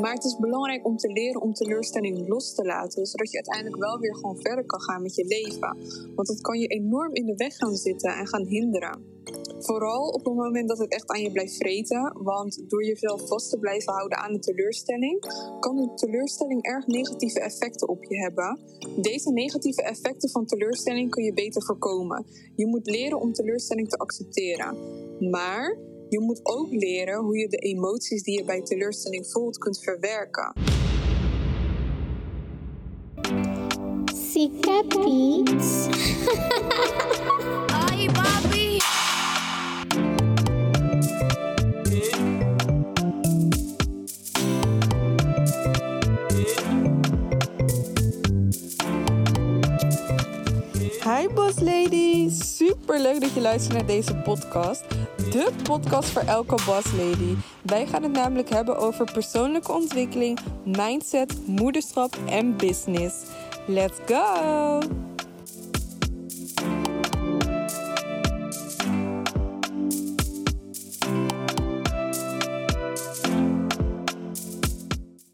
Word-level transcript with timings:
Maar 0.00 0.12
het 0.12 0.24
is 0.24 0.36
belangrijk 0.36 0.86
om 0.86 0.96
te 0.96 1.12
leren 1.12 1.40
om 1.40 1.52
teleurstelling 1.52 2.28
los 2.28 2.54
te 2.54 2.64
laten, 2.64 3.06
zodat 3.06 3.30
je 3.30 3.36
uiteindelijk 3.36 3.82
wel 3.82 3.98
weer 3.98 4.14
gewoon 4.14 4.40
verder 4.40 4.66
kan 4.66 4.80
gaan 4.80 5.02
met 5.02 5.14
je 5.14 5.24
leven. 5.24 5.76
Want 6.14 6.28
dat 6.28 6.40
kan 6.40 6.58
je 6.58 6.66
enorm 6.66 7.14
in 7.14 7.26
de 7.26 7.34
weg 7.36 7.56
gaan 7.56 7.74
zitten 7.74 8.14
en 8.14 8.26
gaan 8.26 8.46
hinderen. 8.46 9.12
Vooral 9.58 10.08
op 10.08 10.24
het 10.24 10.34
moment 10.34 10.68
dat 10.68 10.78
het 10.78 10.92
echt 10.92 11.10
aan 11.10 11.22
je 11.22 11.32
blijft 11.32 11.56
vreten, 11.56 12.22
want 12.22 12.64
door 12.68 12.84
jezelf 12.84 13.28
vast 13.28 13.50
te 13.50 13.58
blijven 13.58 13.92
houden 13.92 14.18
aan 14.18 14.32
de 14.32 14.38
teleurstelling, 14.38 15.20
kan 15.60 15.76
de 15.76 15.94
teleurstelling 15.94 16.62
erg 16.62 16.86
negatieve 16.86 17.40
effecten 17.40 17.88
op 17.88 18.04
je 18.04 18.16
hebben. 18.16 18.58
Deze 19.00 19.32
negatieve 19.32 19.82
effecten 19.82 20.30
van 20.30 20.46
teleurstelling 20.46 21.10
kun 21.10 21.24
je 21.24 21.32
beter 21.32 21.62
voorkomen. 21.62 22.26
Je 22.56 22.66
moet 22.66 22.86
leren 22.86 23.20
om 23.20 23.32
teleurstelling 23.32 23.88
te 23.88 23.96
accepteren. 23.96 24.76
Maar 25.30 25.78
je 26.12 26.20
moet 26.20 26.40
ook 26.42 26.68
leren 26.70 27.18
hoe 27.18 27.38
je 27.38 27.48
de 27.48 27.56
emoties 27.56 28.22
die 28.22 28.38
je 28.38 28.44
bij 28.44 28.62
teleurstelling 28.62 29.26
voelt 29.26 29.58
kunt 29.58 29.80
verwerken. 29.80 30.52
Sika 34.30 34.82
Beats. 34.88 35.86
Ay, 37.88 38.08
papi. 38.12 38.80
Hi 51.04 51.28
Boss 51.34 51.60
Lady, 51.60 52.30
super 52.30 53.00
leuk 53.00 53.20
dat 53.20 53.34
je 53.34 53.40
luistert 53.40 53.74
naar 53.74 53.86
deze 53.86 54.16
podcast 54.16 54.84
de 55.32 55.52
podcast 55.62 56.08
voor 56.08 56.22
elke 56.22 56.54
boss 56.66 56.92
lady. 56.92 57.36
Wij 57.62 57.86
gaan 57.86 58.02
het 58.02 58.12
namelijk 58.12 58.48
hebben 58.48 58.76
over 58.76 59.12
persoonlijke 59.12 59.72
ontwikkeling, 59.72 60.38
mindset, 60.64 61.46
moederschap 61.46 62.16
en 62.26 62.56
business. 62.56 63.26
Let's 63.66 63.98
go! 64.06 64.78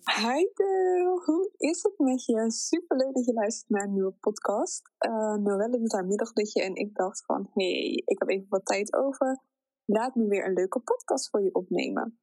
Hi 0.05 0.48
girl, 0.55 1.23
hoe 1.25 1.51
is 1.56 1.83
het 1.83 1.98
met 1.98 2.25
je? 2.25 2.51
Super 2.51 2.97
leuk 2.97 3.14
dat 3.14 3.25
je 3.25 3.33
luistert 3.33 3.70
naar 3.70 3.83
een 3.83 3.92
nieuwe 3.92 4.14
podcast. 4.20 4.83
Uh, 4.98 5.34
Noelle 5.34 5.78
doet 5.78 5.92
haar 5.92 6.06
middagdutje 6.06 6.62
en 6.62 6.75
ik 6.75 6.95
dacht 6.95 7.25
van, 7.25 7.51
hey, 7.55 8.03
ik 8.05 8.19
heb 8.19 8.28
even 8.28 8.47
wat 8.48 8.67
tijd 8.67 8.95
over 8.95 9.47
laat 9.89 10.14
me 10.14 10.27
weer 10.27 10.47
een 10.47 10.53
leuke 10.53 10.81
podcast 10.81 11.31
voor 11.31 11.42
je 11.42 11.55
opnemen. 11.55 12.19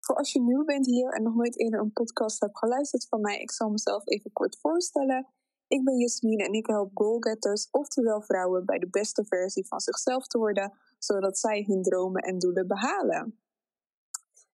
Voor 0.00 0.16
als 0.16 0.32
je 0.32 0.40
nieuw 0.40 0.64
bent 0.64 0.86
hier 0.86 1.12
en 1.12 1.22
nog 1.22 1.34
nooit 1.34 1.58
eerder 1.58 1.80
een 1.80 1.92
podcast 1.92 2.40
hebt 2.40 2.58
geluisterd 2.58 3.08
van 3.08 3.20
mij, 3.20 3.40
ik 3.40 3.50
zal 3.50 3.70
mezelf 3.70 4.08
even 4.08 4.32
kort 4.32 4.58
voorstellen. 4.60 5.26
Ik 5.66 5.84
ben 5.84 5.98
Jasmine 5.98 6.44
en 6.44 6.52
ik 6.52 6.66
help 6.66 6.90
goalgetters, 6.94 7.68
oftewel 7.70 8.22
vrouwen, 8.22 8.64
bij 8.64 8.78
de 8.78 8.88
beste 8.88 9.24
versie 9.24 9.66
van 9.66 9.80
zichzelf 9.80 10.26
te 10.26 10.38
worden, 10.38 10.72
zodat 10.98 11.38
zij 11.38 11.64
hun 11.66 11.82
dromen 11.82 12.22
en 12.22 12.38
doelen 12.38 12.66
behalen. 12.66 13.38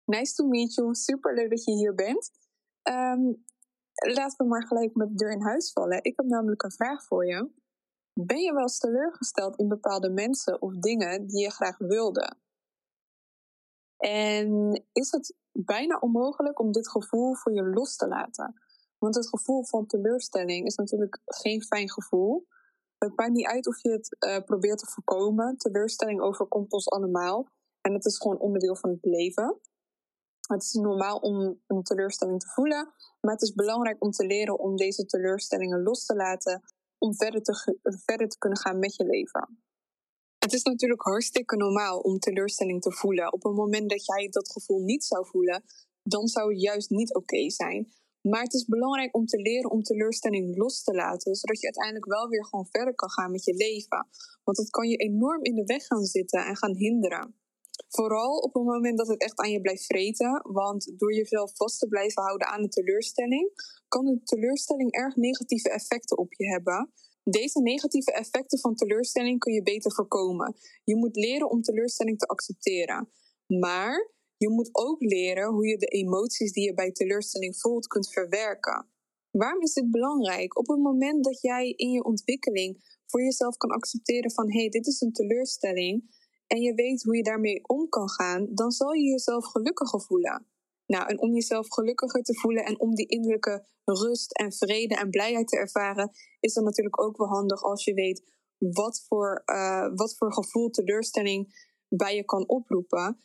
Nice 0.05 0.33
to 0.33 0.47
meet 0.47 0.73
you, 0.73 0.95
super 0.95 1.33
leuk 1.33 1.49
dat 1.49 1.63
je 1.63 1.71
hier 1.71 1.95
bent. 1.95 2.31
Um, 2.83 3.45
laten 3.93 4.37
we 4.37 4.43
maar 4.43 4.67
gelijk 4.67 4.95
met 4.95 5.09
de 5.09 5.15
deur 5.15 5.31
in 5.31 5.41
huis 5.41 5.71
vallen. 5.71 6.03
Ik 6.03 6.13
heb 6.15 6.25
namelijk 6.25 6.63
een 6.63 6.71
vraag 6.71 7.05
voor 7.05 7.25
je. 7.25 7.49
Ben 8.13 8.39
je 8.39 8.53
wel 8.53 8.67
teleurgesteld 8.67 9.57
in 9.57 9.67
bepaalde 9.67 10.09
mensen 10.09 10.61
of 10.61 10.73
dingen 10.75 11.27
die 11.27 11.41
je 11.41 11.51
graag 11.51 11.77
wilde? 11.77 12.35
En 13.99 14.83
is 14.91 15.11
het 15.11 15.35
bijna 15.51 15.97
onmogelijk 15.97 16.59
om 16.59 16.71
dit 16.71 16.89
gevoel 16.89 17.35
voor 17.35 17.53
je 17.53 17.63
los 17.63 17.95
te 17.95 18.07
laten? 18.07 18.53
Want 18.97 19.15
het 19.15 19.29
gevoel 19.29 19.65
van 19.65 19.85
teleurstelling 19.85 20.65
is 20.65 20.75
natuurlijk 20.75 21.21
geen 21.25 21.63
fijn 21.63 21.89
gevoel. 21.89 22.47
Het 22.97 23.15
maakt 23.15 23.31
niet 23.31 23.47
uit 23.47 23.67
of 23.67 23.81
je 23.81 23.91
het 23.91 24.15
uh, 24.19 24.43
probeert 24.45 24.77
te 24.77 24.85
voorkomen. 24.85 25.57
Teleurstelling 25.57 26.21
overkomt 26.21 26.71
ons 26.71 26.89
allemaal. 26.89 27.47
En 27.81 27.93
het 27.93 28.05
is 28.05 28.17
gewoon 28.17 28.39
onderdeel 28.39 28.75
van 28.75 28.89
het 28.89 29.05
leven. 29.05 29.59
Het 30.47 30.63
is 30.63 30.73
normaal 30.73 31.17
om 31.17 31.61
een 31.67 31.83
teleurstelling 31.83 32.39
te 32.39 32.47
voelen. 32.47 32.93
Maar 33.21 33.33
het 33.33 33.41
is 33.41 33.53
belangrijk 33.53 34.03
om 34.03 34.11
te 34.11 34.25
leren 34.25 34.59
om 34.59 34.75
deze 34.75 35.05
teleurstellingen 35.05 35.83
los 35.83 36.05
te 36.05 36.15
laten. 36.15 36.61
Om 36.97 37.15
verder 37.15 37.43
te, 37.43 37.77
verder 38.05 38.27
te 38.27 38.37
kunnen 38.37 38.59
gaan 38.59 38.79
met 38.79 38.95
je 38.95 39.05
leven. 39.05 39.63
Het 40.49 40.57
is 40.57 40.63
natuurlijk 40.63 41.01
hartstikke 41.01 41.55
normaal 41.55 41.99
om 41.99 42.19
teleurstelling 42.19 42.81
te 42.81 42.91
voelen. 42.91 43.33
Op 43.33 43.43
het 43.43 43.55
moment 43.55 43.89
dat 43.89 44.05
jij 44.05 44.27
dat 44.29 44.51
gevoel 44.51 44.79
niet 44.79 45.03
zou 45.03 45.25
voelen, 45.25 45.63
dan 46.03 46.27
zou 46.27 46.51
het 46.53 46.61
juist 46.61 46.89
niet 46.89 47.15
oké 47.15 47.49
zijn. 47.49 47.93
Maar 48.21 48.43
het 48.43 48.53
is 48.53 48.65
belangrijk 48.65 49.15
om 49.15 49.25
te 49.25 49.41
leren 49.41 49.71
om 49.71 49.81
teleurstelling 49.81 50.57
los 50.57 50.83
te 50.83 50.93
laten, 50.93 51.35
zodat 51.35 51.59
je 51.59 51.65
uiteindelijk 51.65 52.05
wel 52.05 52.27
weer 52.27 52.45
gewoon 52.45 52.67
verder 52.71 52.95
kan 52.95 53.09
gaan 53.09 53.31
met 53.31 53.43
je 53.43 53.53
leven. 53.53 54.07
Want 54.43 54.57
dat 54.57 54.69
kan 54.69 54.89
je 54.89 54.95
enorm 54.95 55.43
in 55.43 55.55
de 55.55 55.65
weg 55.65 55.85
gaan 55.85 56.05
zitten 56.05 56.45
en 56.45 56.57
gaan 56.57 56.75
hinderen. 56.75 57.35
Vooral 57.87 58.37
op 58.37 58.53
het 58.53 58.63
moment 58.63 58.97
dat 58.97 59.07
het 59.07 59.21
echt 59.21 59.39
aan 59.39 59.51
je 59.51 59.61
blijft 59.61 59.85
vreten, 59.85 60.41
want 60.51 60.93
door 60.99 61.13
jezelf 61.13 61.51
vast 61.55 61.79
te 61.79 61.87
blijven 61.87 62.23
houden 62.23 62.47
aan 62.47 62.61
de 62.61 62.69
teleurstelling, 62.69 63.51
kan 63.87 64.05
de 64.05 64.21
teleurstelling 64.23 64.91
erg 64.91 65.15
negatieve 65.15 65.69
effecten 65.69 66.17
op 66.17 66.33
je 66.33 66.45
hebben. 66.45 66.91
Deze 67.29 67.61
negatieve 67.61 68.11
effecten 68.11 68.59
van 68.59 68.75
teleurstelling 68.75 69.39
kun 69.39 69.53
je 69.53 69.63
beter 69.63 69.91
voorkomen. 69.91 70.55
Je 70.83 70.95
moet 70.95 71.15
leren 71.15 71.49
om 71.49 71.61
teleurstelling 71.61 72.17
te 72.17 72.25
accepteren. 72.25 73.09
Maar 73.47 74.11
je 74.37 74.49
moet 74.49 74.69
ook 74.71 75.01
leren 75.01 75.53
hoe 75.53 75.67
je 75.67 75.77
de 75.77 75.85
emoties 75.85 76.51
die 76.51 76.63
je 76.63 76.73
bij 76.73 76.91
teleurstelling 76.91 77.57
voelt 77.59 77.87
kunt 77.87 78.09
verwerken. 78.09 78.87
Waarom 79.31 79.61
is 79.61 79.73
dit 79.73 79.91
belangrijk? 79.91 80.57
Op 80.57 80.67
het 80.67 80.79
moment 80.79 81.23
dat 81.23 81.41
jij 81.41 81.69
in 81.69 81.91
je 81.91 82.03
ontwikkeling 82.03 82.97
voor 83.05 83.23
jezelf 83.23 83.57
kan 83.57 83.69
accepteren 83.69 84.31
van 84.31 84.51
hé, 84.51 84.59
hey, 84.59 84.69
dit 84.69 84.87
is 84.87 85.01
een 85.01 85.11
teleurstelling 85.11 86.17
en 86.47 86.61
je 86.61 86.73
weet 86.73 87.03
hoe 87.03 87.15
je 87.15 87.23
daarmee 87.23 87.67
om 87.67 87.89
kan 87.89 88.09
gaan, 88.09 88.47
dan 88.53 88.71
zal 88.71 88.93
je 88.93 89.09
jezelf 89.09 89.45
gelukkiger 89.45 90.01
voelen. 90.01 90.45
Nou, 90.93 91.07
en 91.07 91.19
om 91.19 91.33
jezelf 91.33 91.67
gelukkiger 91.69 92.21
te 92.23 92.39
voelen 92.39 92.65
en 92.65 92.79
om 92.79 92.95
die 92.95 93.07
innerlijke 93.07 93.65
rust 93.83 94.31
en 94.31 94.53
vrede 94.53 94.95
en 94.95 95.09
blijheid 95.09 95.47
te 95.47 95.57
ervaren, 95.57 96.11
is 96.39 96.53
dan 96.53 96.63
natuurlijk 96.63 97.01
ook 97.01 97.17
wel 97.17 97.27
handig 97.27 97.63
als 97.63 97.83
je 97.83 97.93
weet 97.93 98.23
wat 98.57 99.05
voor, 99.07 99.43
uh, 99.45 99.87
wat 99.93 100.17
voor 100.17 100.33
gevoel 100.33 100.69
teleurstelling 100.69 101.67
bij 101.87 102.15
je 102.15 102.25
kan 102.25 102.47
oproepen. 102.47 103.19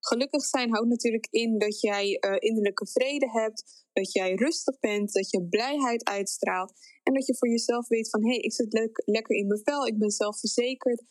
Gelukkig 0.00 0.44
zijn 0.44 0.70
houdt 0.70 0.88
natuurlijk 0.88 1.26
in 1.30 1.58
dat 1.58 1.80
jij 1.80 2.06
uh, 2.20 2.36
innerlijke 2.38 2.86
vrede 2.86 3.30
hebt, 3.30 3.86
dat 3.92 4.12
jij 4.12 4.34
rustig 4.34 4.78
bent, 4.78 5.12
dat 5.12 5.30
je 5.30 5.46
blijheid 5.48 6.04
uitstraalt 6.04 6.72
en 7.02 7.14
dat 7.14 7.26
je 7.26 7.36
voor 7.36 7.48
jezelf 7.48 7.88
weet 7.88 8.10
van 8.10 8.22
hé, 8.24 8.30
hey, 8.30 8.38
ik 8.38 8.52
zit 8.52 8.72
le 8.72 8.90
lekker 8.94 9.36
in 9.36 9.46
mijn 9.46 9.60
vel, 9.64 9.86
ik 9.86 9.98
ben 9.98 10.10
zelfverzekerd, 10.10 11.02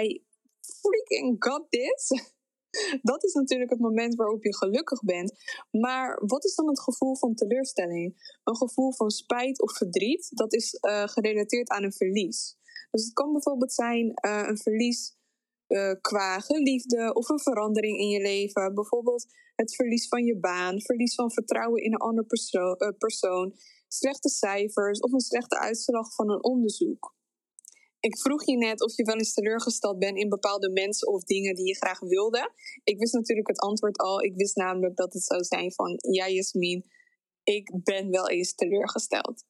I 0.00 0.24
freaking 0.60 1.36
got 1.38 1.66
this. 1.70 2.34
Dat 3.02 3.24
is 3.24 3.32
natuurlijk 3.32 3.70
het 3.70 3.80
moment 3.80 4.14
waarop 4.14 4.44
je 4.44 4.56
gelukkig 4.56 5.02
bent. 5.02 5.32
Maar 5.70 6.22
wat 6.26 6.44
is 6.44 6.54
dan 6.54 6.68
het 6.68 6.80
gevoel 6.80 7.16
van 7.16 7.34
teleurstelling? 7.34 8.38
Een 8.44 8.56
gevoel 8.56 8.92
van 8.92 9.10
spijt 9.10 9.62
of 9.62 9.76
verdriet, 9.76 10.28
dat 10.30 10.54
is 10.54 10.78
uh, 10.80 11.06
gerelateerd 11.06 11.68
aan 11.68 11.82
een 11.82 11.92
verlies. 11.92 12.56
Dus 12.90 13.04
het 13.04 13.12
kan 13.12 13.32
bijvoorbeeld 13.32 13.72
zijn 13.72 14.06
uh, 14.06 14.42
een 14.46 14.58
verlies 14.58 15.16
uh, 15.68 15.92
qua 16.00 16.38
geliefde 16.38 17.14
of 17.14 17.28
een 17.28 17.40
verandering 17.40 17.98
in 17.98 18.08
je 18.08 18.20
leven. 18.20 18.74
Bijvoorbeeld 18.74 19.26
het 19.54 19.74
verlies 19.74 20.08
van 20.08 20.24
je 20.24 20.38
baan, 20.38 20.80
verlies 20.80 21.14
van 21.14 21.32
vertrouwen 21.32 21.82
in 21.82 21.92
een 21.92 21.98
ander 21.98 22.24
perso 22.24 22.76
persoon, 22.98 23.54
slechte 23.88 24.28
cijfers 24.28 25.00
of 25.00 25.12
een 25.12 25.20
slechte 25.20 25.58
uitslag 25.58 26.14
van 26.14 26.30
een 26.30 26.44
onderzoek. 26.44 27.14
Ik 28.00 28.18
vroeg 28.18 28.44
je 28.46 28.56
net 28.56 28.82
of 28.82 28.96
je 28.96 29.04
wel 29.04 29.16
eens 29.16 29.34
teleurgesteld 29.34 29.98
bent 29.98 30.16
in 30.16 30.28
bepaalde 30.28 30.70
mensen 30.70 31.08
of 31.08 31.24
dingen 31.24 31.54
die 31.54 31.66
je 31.66 31.76
graag 31.76 32.00
wilde. 32.00 32.52
Ik 32.84 32.98
wist 32.98 33.12
natuurlijk 33.12 33.48
het 33.48 33.60
antwoord 33.60 33.98
al. 33.98 34.22
Ik 34.22 34.36
wist 34.36 34.56
namelijk 34.56 34.96
dat 34.96 35.12
het 35.12 35.22
zou 35.22 35.44
zijn 35.44 35.72
van 35.72 35.98
ja, 36.10 36.28
Jasmin, 36.28 36.84
ik 37.44 37.70
ben 37.84 38.10
wel 38.10 38.28
eens 38.28 38.54
teleurgesteld. 38.54 39.44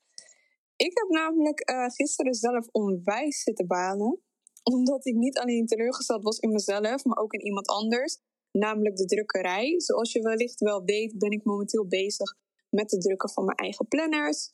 Ik 0.77 0.99
heb 0.99 1.09
namelijk 1.09 1.71
uh, 1.71 1.89
gisteren 1.89 2.35
zelf 2.35 2.67
onwijs 2.71 3.43
zitten 3.43 3.67
balen. 3.67 4.21
Omdat 4.63 5.07
ik 5.07 5.15
niet 5.15 5.39
alleen 5.39 5.67
teleurgesteld 5.67 6.23
was 6.23 6.39
in 6.39 6.53
mezelf, 6.53 7.05
maar 7.05 7.19
ook 7.19 7.33
in 7.33 7.45
iemand 7.45 7.69
anders. 7.69 8.19
Namelijk 8.53 8.97
de 8.97 9.05
drukkerij. 9.05 9.81
Zoals 9.81 10.13
je 10.13 10.23
wellicht 10.23 10.61
wel 10.61 10.85
weet, 10.85 11.19
ben 11.19 11.31
ik 11.31 11.45
momenteel 11.45 11.87
bezig 11.87 12.37
met 12.71 12.91
het 12.91 13.01
drukken 13.01 13.31
van 13.31 13.45
mijn 13.45 13.57
eigen 13.57 13.89
planners. 13.89 14.53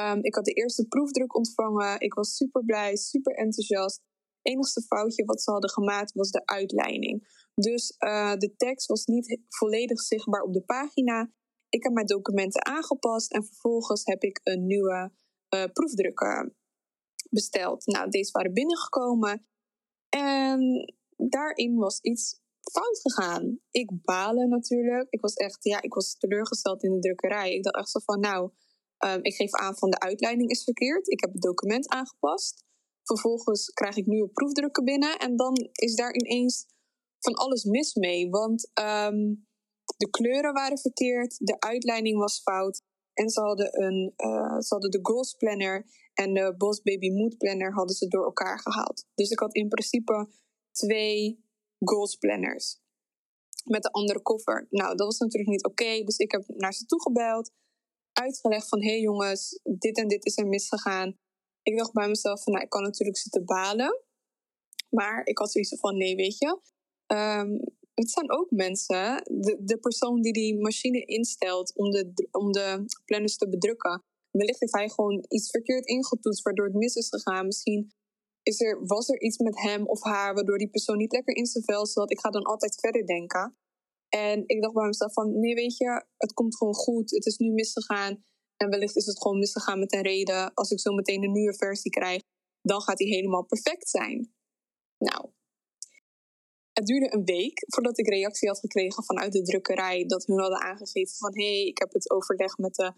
Um, 0.00 0.24
ik 0.24 0.34
had 0.34 0.44
de 0.44 0.52
eerste 0.52 0.86
proefdruk 0.86 1.36
ontvangen. 1.36 2.00
Ik 2.00 2.14
was 2.14 2.36
super 2.36 2.64
blij, 2.64 2.96
super 2.96 3.34
enthousiast. 3.34 4.00
Enigste 4.42 4.82
foutje 4.82 5.24
wat 5.24 5.42
ze 5.42 5.50
hadden 5.50 5.70
gemaakt 5.70 6.12
was 6.12 6.30
de 6.30 6.46
uitleiding. 6.46 7.40
Dus 7.54 7.94
uh, 7.98 8.34
de 8.34 8.56
tekst 8.56 8.86
was 8.86 9.04
niet 9.04 9.40
volledig 9.48 10.00
zichtbaar 10.00 10.42
op 10.42 10.52
de 10.52 10.62
pagina. 10.62 11.30
Ik 11.68 11.82
heb 11.82 11.92
mijn 11.92 12.06
documenten 12.06 12.66
aangepast 12.66 13.32
en 13.32 13.44
vervolgens 13.44 14.04
heb 14.04 14.22
ik 14.22 14.40
een 14.42 14.66
nieuwe 14.66 15.12
uh, 15.54 15.64
proefdruk 15.72 16.20
uh, 16.20 16.44
besteld. 17.30 17.86
Nou, 17.86 18.10
deze 18.10 18.30
waren 18.32 18.52
binnengekomen 18.52 19.46
en 20.08 20.92
daarin 21.16 21.76
was 21.76 22.00
iets 22.00 22.40
fout 22.72 23.00
gegaan. 23.00 23.58
Ik 23.70 23.90
balen 24.02 24.48
natuurlijk. 24.48 25.06
Ik 25.10 25.20
was 25.20 25.34
echt, 25.34 25.64
ja, 25.64 25.82
ik 25.82 25.94
was 25.94 26.14
teleurgesteld 26.18 26.82
in 26.82 26.92
de 26.92 26.98
drukkerij. 26.98 27.54
Ik 27.54 27.62
dacht 27.62 27.76
echt 27.76 27.90
zo 27.90 28.00
van, 28.04 28.20
nou, 28.20 28.50
um, 29.06 29.22
ik 29.22 29.34
geef 29.34 29.52
aan 29.52 29.76
van 29.76 29.90
de 29.90 29.98
uitleiding 29.98 30.50
is 30.50 30.64
verkeerd. 30.64 31.08
Ik 31.08 31.20
heb 31.20 31.32
het 31.32 31.42
document 31.42 31.88
aangepast. 31.88 32.64
Vervolgens 33.02 33.70
krijg 33.70 33.96
ik 33.96 34.06
nieuwe 34.06 34.28
proefdrukken 34.28 34.84
binnen. 34.84 35.18
En 35.18 35.36
dan 35.36 35.68
is 35.72 35.94
daar 35.94 36.14
ineens 36.14 36.66
van 37.18 37.34
alles 37.34 37.64
mis 37.64 37.94
mee. 37.94 38.30
Want 38.30 38.70
um, 38.80 39.46
de 39.96 40.10
kleuren 40.10 40.52
waren 40.52 40.78
verkeerd, 40.78 41.36
de 41.38 41.60
uitleiding 41.60 42.18
was 42.18 42.40
fout. 42.42 42.82
En 43.12 43.28
ze 43.28 43.40
hadden, 43.40 43.82
een, 43.82 44.12
uh, 44.16 44.58
ze 44.58 44.66
hadden 44.68 44.90
de 44.90 44.98
Goals 45.02 45.34
Planner 45.34 45.86
en 46.14 46.34
de 46.34 46.54
Boss 46.56 46.82
Baby 46.82 47.10
Mood 47.10 47.36
Planner 47.36 47.72
hadden 47.72 47.96
ze 47.96 48.08
door 48.08 48.24
elkaar 48.24 48.60
gehaald. 48.60 49.06
Dus 49.14 49.30
ik 49.30 49.38
had 49.38 49.54
in 49.54 49.68
principe 49.68 50.28
twee 50.70 51.44
Goals 51.78 52.16
Planners. 52.16 52.80
Met 53.64 53.82
de 53.82 53.90
andere 53.90 54.22
koffer. 54.22 54.66
Nou, 54.70 54.96
dat 54.96 55.06
was 55.06 55.18
natuurlijk 55.18 55.50
niet 55.50 55.64
oké. 55.64 56.04
dus 56.04 56.16
ik 56.16 56.32
heb 56.32 56.44
naar 56.46 56.72
ze 56.72 56.86
toegebeld. 56.86 57.50
Uitgelegd 58.12 58.68
van, 58.68 58.82
hé 58.82 58.88
hey 58.88 59.00
jongens, 59.00 59.60
dit 59.62 59.96
en 59.96 60.08
dit 60.08 60.24
is 60.24 60.38
er 60.38 60.46
misgegaan. 60.46 61.18
Ik 61.62 61.78
dacht 61.78 61.92
bij 61.92 62.08
mezelf 62.08 62.42
van, 62.42 62.52
nou, 62.52 62.64
ik 62.64 62.70
kan 62.70 62.82
natuurlijk 62.82 63.18
zitten 63.18 63.44
balen. 63.44 64.02
Maar 64.88 65.26
ik 65.26 65.38
had 65.38 65.52
zoiets 65.52 65.78
van, 65.78 65.96
nee, 65.96 66.16
weet 66.16 66.38
je. 66.38 66.60
Um, 67.06 67.60
het 67.94 68.10
zijn 68.10 68.30
ook 68.30 68.50
mensen, 68.50 69.22
de, 69.24 69.56
de 69.60 69.78
persoon 69.78 70.20
die 70.20 70.32
die 70.32 70.60
machine 70.60 71.04
instelt 71.04 71.76
om 71.76 71.90
de, 71.90 72.28
om 72.30 72.52
de 72.52 72.84
planners 73.04 73.36
te 73.36 73.48
bedrukken. 73.48 74.02
Wellicht 74.30 74.60
heeft 74.60 74.72
hij 74.72 74.88
gewoon 74.88 75.24
iets 75.28 75.50
verkeerd 75.50 75.86
ingetoetst 75.86 76.42
waardoor 76.42 76.66
het 76.66 76.74
mis 76.74 76.94
is 76.94 77.08
gegaan. 77.08 77.46
Misschien 77.46 77.92
is 78.42 78.60
er, 78.60 78.86
was 78.86 79.08
er 79.08 79.20
iets 79.20 79.38
met 79.38 79.60
hem 79.60 79.86
of 79.86 80.02
haar 80.02 80.34
waardoor 80.34 80.58
die 80.58 80.70
persoon 80.70 80.96
niet 80.96 81.12
lekker 81.12 81.36
in 81.36 81.46
zijn 81.46 81.64
vel 81.64 81.86
zat. 81.86 82.10
Ik 82.10 82.20
ga 82.20 82.30
dan 82.30 82.42
altijd 82.42 82.80
verder 82.80 83.06
denken. 83.06 83.56
En 84.14 84.42
ik 84.46 84.62
dacht 84.62 84.74
bij 84.74 84.86
mezelf 84.86 85.12
van, 85.12 85.40
nee 85.40 85.54
weet 85.54 85.76
je, 85.76 86.04
het 86.16 86.32
komt 86.32 86.56
gewoon 86.56 86.74
goed. 86.74 87.10
Het 87.10 87.26
is 87.26 87.36
nu 87.36 87.50
misgegaan. 87.50 88.24
En 88.56 88.70
wellicht 88.70 88.96
is 88.96 89.06
het 89.06 89.22
gewoon 89.22 89.38
misgegaan 89.38 89.78
met 89.78 89.92
een 89.92 90.02
reden. 90.02 90.54
Als 90.54 90.70
ik 90.70 90.80
zo 90.80 90.92
meteen 90.92 91.24
een 91.24 91.32
nieuwe 91.32 91.54
versie 91.54 91.90
krijg, 91.90 92.22
dan 92.60 92.80
gaat 92.80 92.96
die 92.96 93.14
helemaal 93.14 93.44
perfect 93.44 93.88
zijn. 93.88 94.34
Nou, 94.98 95.30
het 96.72 96.86
duurde 96.86 97.14
een 97.14 97.24
week 97.24 97.64
voordat 97.66 97.98
ik 97.98 98.08
reactie 98.08 98.48
had 98.48 98.58
gekregen 98.58 99.04
vanuit 99.04 99.32
de 99.32 99.42
drukkerij. 99.42 100.04
Dat 100.06 100.26
hun 100.26 100.38
hadden 100.38 100.60
aangegeven 100.60 101.16
van 101.16 101.38
hé, 101.38 101.44
hey, 101.44 101.66
ik 101.66 101.78
heb 101.78 101.92
het 101.92 102.10
overleg 102.10 102.58
met 102.58 102.74
de 102.74 102.92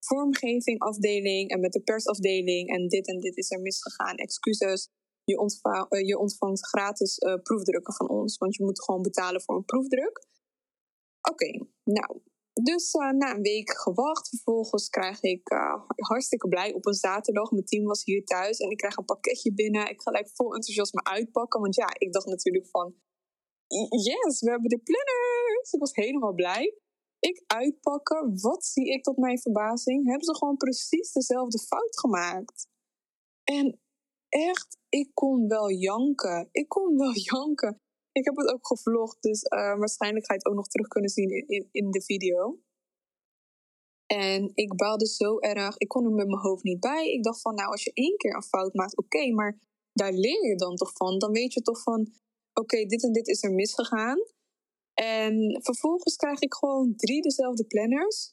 vormgevingafdeling 0.00 1.50
en 1.50 1.60
met 1.60 1.72
de 1.72 1.80
persafdeling. 1.80 2.68
En 2.68 2.88
dit 2.88 3.06
en 3.06 3.20
dit 3.20 3.36
is 3.36 3.50
er 3.50 3.60
misgegaan. 3.60 4.16
Excuses. 4.16 4.88
Je, 5.24 6.04
je 6.06 6.18
ontvangt 6.18 6.66
gratis 6.66 7.18
uh, 7.18 7.34
proefdrukken 7.42 7.94
van 7.94 8.08
ons. 8.08 8.38
Want 8.38 8.56
je 8.56 8.64
moet 8.64 8.84
gewoon 8.84 9.02
betalen 9.02 9.42
voor 9.42 9.56
een 9.56 9.64
proefdruk. 9.64 10.26
Oké, 11.30 11.66
nou. 11.84 12.20
Dus 12.62 12.94
uh, 12.94 13.10
na 13.10 13.34
een 13.34 13.42
week 13.42 13.70
gewacht. 13.78 14.28
Vervolgens 14.28 14.88
krijg 14.88 15.22
ik 15.22 15.48
hartstikke 15.96 16.48
blij 16.48 16.72
op 16.72 16.86
een 16.86 16.94
zaterdag. 16.94 17.50
Mijn 17.50 17.64
team 17.64 17.84
was 17.84 18.04
hier 18.04 18.24
thuis 18.24 18.58
en 18.58 18.70
ik 18.70 18.76
krijg 18.76 18.96
een 18.96 19.04
pakketje 19.04 19.54
binnen. 19.54 19.90
Ik 19.90 20.02
ga 20.02 20.10
gelijk 20.10 20.30
vol 20.34 20.54
enthousiasme 20.54 21.04
uitpakken. 21.04 21.60
Want 21.60 21.74
ja, 21.74 21.86
ik 21.98 22.12
dacht 22.12 22.26
natuurlijk 22.26 22.66
van 22.66 22.94
yes, 23.88 24.40
we 24.40 24.50
hebben 24.50 24.68
de 24.68 24.78
planners. 24.78 25.72
Ik 25.72 25.80
was 25.80 25.94
helemaal 25.94 26.34
blij. 26.34 26.74
Ik 27.18 27.42
uitpakken, 27.46 28.40
wat 28.40 28.64
zie 28.64 28.92
ik 28.92 29.02
tot 29.02 29.16
mijn 29.16 29.40
verbazing? 29.40 30.06
Hebben 30.06 30.24
ze 30.24 30.36
gewoon 30.36 30.56
precies 30.56 31.12
dezelfde 31.12 31.58
fout 31.58 31.98
gemaakt. 31.98 32.68
En 33.44 33.80
echt, 34.28 34.78
ik 34.88 35.10
kon 35.14 35.48
wel 35.48 35.70
janken. 35.70 36.48
Ik 36.52 36.68
kon 36.68 36.96
wel 36.96 37.12
janken. 37.32 37.80
Ik 38.12 38.24
heb 38.24 38.36
het 38.36 38.52
ook 38.52 38.66
gevlogd, 38.66 39.22
dus 39.22 39.42
uh, 39.42 39.78
waarschijnlijk 39.78 40.26
ga 40.26 40.32
je 40.32 40.38
het 40.38 40.48
ook 40.48 40.56
nog 40.56 40.68
terug 40.68 40.88
kunnen 40.88 41.10
zien 41.10 41.30
in, 41.30 41.48
in, 41.48 41.68
in 41.72 41.90
de 41.90 42.02
video. 42.02 42.60
En 44.06 44.50
ik 44.54 44.76
baalde 44.76 45.06
zo 45.06 45.38
erg. 45.38 45.76
Ik 45.78 45.88
kon 45.88 46.04
er 46.04 46.10
met 46.10 46.26
mijn 46.26 46.40
hoofd 46.40 46.62
niet 46.62 46.80
bij. 46.80 47.12
Ik 47.12 47.22
dacht 47.22 47.40
van, 47.40 47.54
nou, 47.54 47.70
als 47.70 47.84
je 47.84 47.90
één 47.94 48.16
keer 48.16 48.34
een 48.34 48.42
fout 48.42 48.74
maakt, 48.74 48.96
oké, 48.96 49.30
maar 49.30 49.58
daar 49.92 50.12
leer 50.12 50.46
je 50.46 50.56
dan 50.56 50.76
toch 50.76 50.92
van. 50.92 51.18
Dan 51.18 51.32
weet 51.32 51.52
je 51.52 51.62
toch 51.62 51.82
van, 51.82 52.12
oké, 52.52 52.84
dit 52.84 53.02
en 53.02 53.12
dit 53.12 53.28
is 53.28 53.42
er 53.42 53.52
misgegaan. 53.52 54.18
En 54.94 55.58
vervolgens 55.62 56.16
krijg 56.16 56.40
ik 56.40 56.54
gewoon 56.54 56.96
drie 56.96 57.22
dezelfde 57.22 57.64
planners. 57.64 58.32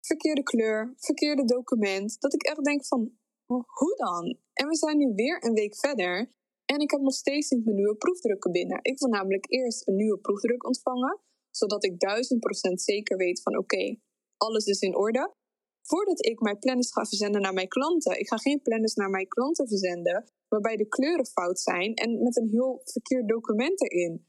Verkeerde 0.00 0.42
kleur, 0.42 0.94
verkeerde 0.96 1.44
document. 1.44 2.20
Dat 2.20 2.34
ik 2.34 2.42
echt 2.42 2.64
denk 2.64 2.86
van, 2.86 3.18
hoe 3.46 3.96
dan? 3.96 4.38
En 4.52 4.68
we 4.68 4.76
zijn 4.76 4.98
nu 4.98 5.12
weer 5.14 5.44
een 5.44 5.54
week 5.54 5.76
verder. 5.76 6.32
En 6.74 6.80
ik 6.80 6.90
heb 6.90 7.00
nog 7.00 7.14
steeds 7.14 7.50
niet 7.50 7.64
mijn 7.64 7.76
nieuwe 7.76 7.96
proefdrukken 7.96 8.52
binnen. 8.52 8.78
Ik 8.82 8.98
wil 8.98 9.08
namelijk 9.08 9.46
eerst 9.48 9.88
een 9.88 9.96
nieuwe 9.96 10.18
proefdruk 10.18 10.66
ontvangen. 10.66 11.20
Zodat 11.50 11.84
ik 11.84 12.00
duizend 12.00 12.40
procent 12.40 12.82
zeker 12.82 13.16
weet 13.16 13.42
van 13.42 13.58
oké, 13.58 13.96
alles 14.36 14.66
is 14.66 14.80
in 14.80 14.96
orde. 14.96 15.34
Voordat 15.82 16.26
ik 16.26 16.40
mijn 16.40 16.58
planners 16.58 16.92
ga 16.92 17.04
verzenden 17.04 17.40
naar 17.40 17.52
mijn 17.52 17.68
klanten. 17.68 18.18
Ik 18.18 18.28
ga 18.28 18.36
geen 18.36 18.62
planners 18.62 18.94
naar 18.94 19.10
mijn 19.10 19.28
klanten 19.28 19.68
verzenden 19.68 20.24
waarbij 20.48 20.76
de 20.76 20.88
kleuren 20.88 21.26
fout 21.26 21.60
zijn 21.60 21.94
en 21.94 22.22
met 22.22 22.36
een 22.36 22.48
heel 22.48 22.80
verkeerd 22.84 23.28
document 23.28 23.82
erin. 23.82 24.26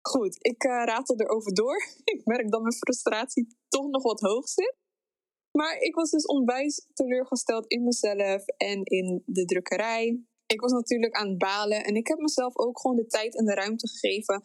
Goed, 0.00 0.36
ik 0.40 0.64
uh, 0.64 0.70
ratel 0.84 1.16
erover 1.16 1.54
door. 1.54 1.76
ik 2.14 2.20
merk 2.24 2.50
dat 2.50 2.60
mijn 2.60 2.74
frustratie 2.74 3.56
toch 3.68 3.88
nog 3.90 4.02
wat 4.02 4.20
hoog 4.20 4.48
zit. 4.48 4.76
Maar 5.58 5.78
ik 5.78 5.94
was 5.94 6.10
dus 6.10 6.26
onwijs 6.26 6.86
teleurgesteld 6.92 7.66
in 7.66 7.84
mezelf 7.84 8.46
en 8.46 8.82
in 8.84 9.22
de 9.26 9.44
drukkerij. 9.44 10.24
Ik 10.52 10.60
was 10.60 10.72
natuurlijk 10.72 11.14
aan 11.14 11.28
het 11.28 11.38
balen 11.38 11.84
en 11.84 11.94
ik 11.94 12.06
heb 12.06 12.18
mezelf 12.18 12.56
ook 12.58 12.80
gewoon 12.80 12.96
de 12.96 13.06
tijd 13.06 13.36
en 13.36 13.44
de 13.44 13.54
ruimte 13.54 13.88
gegeven 13.88 14.42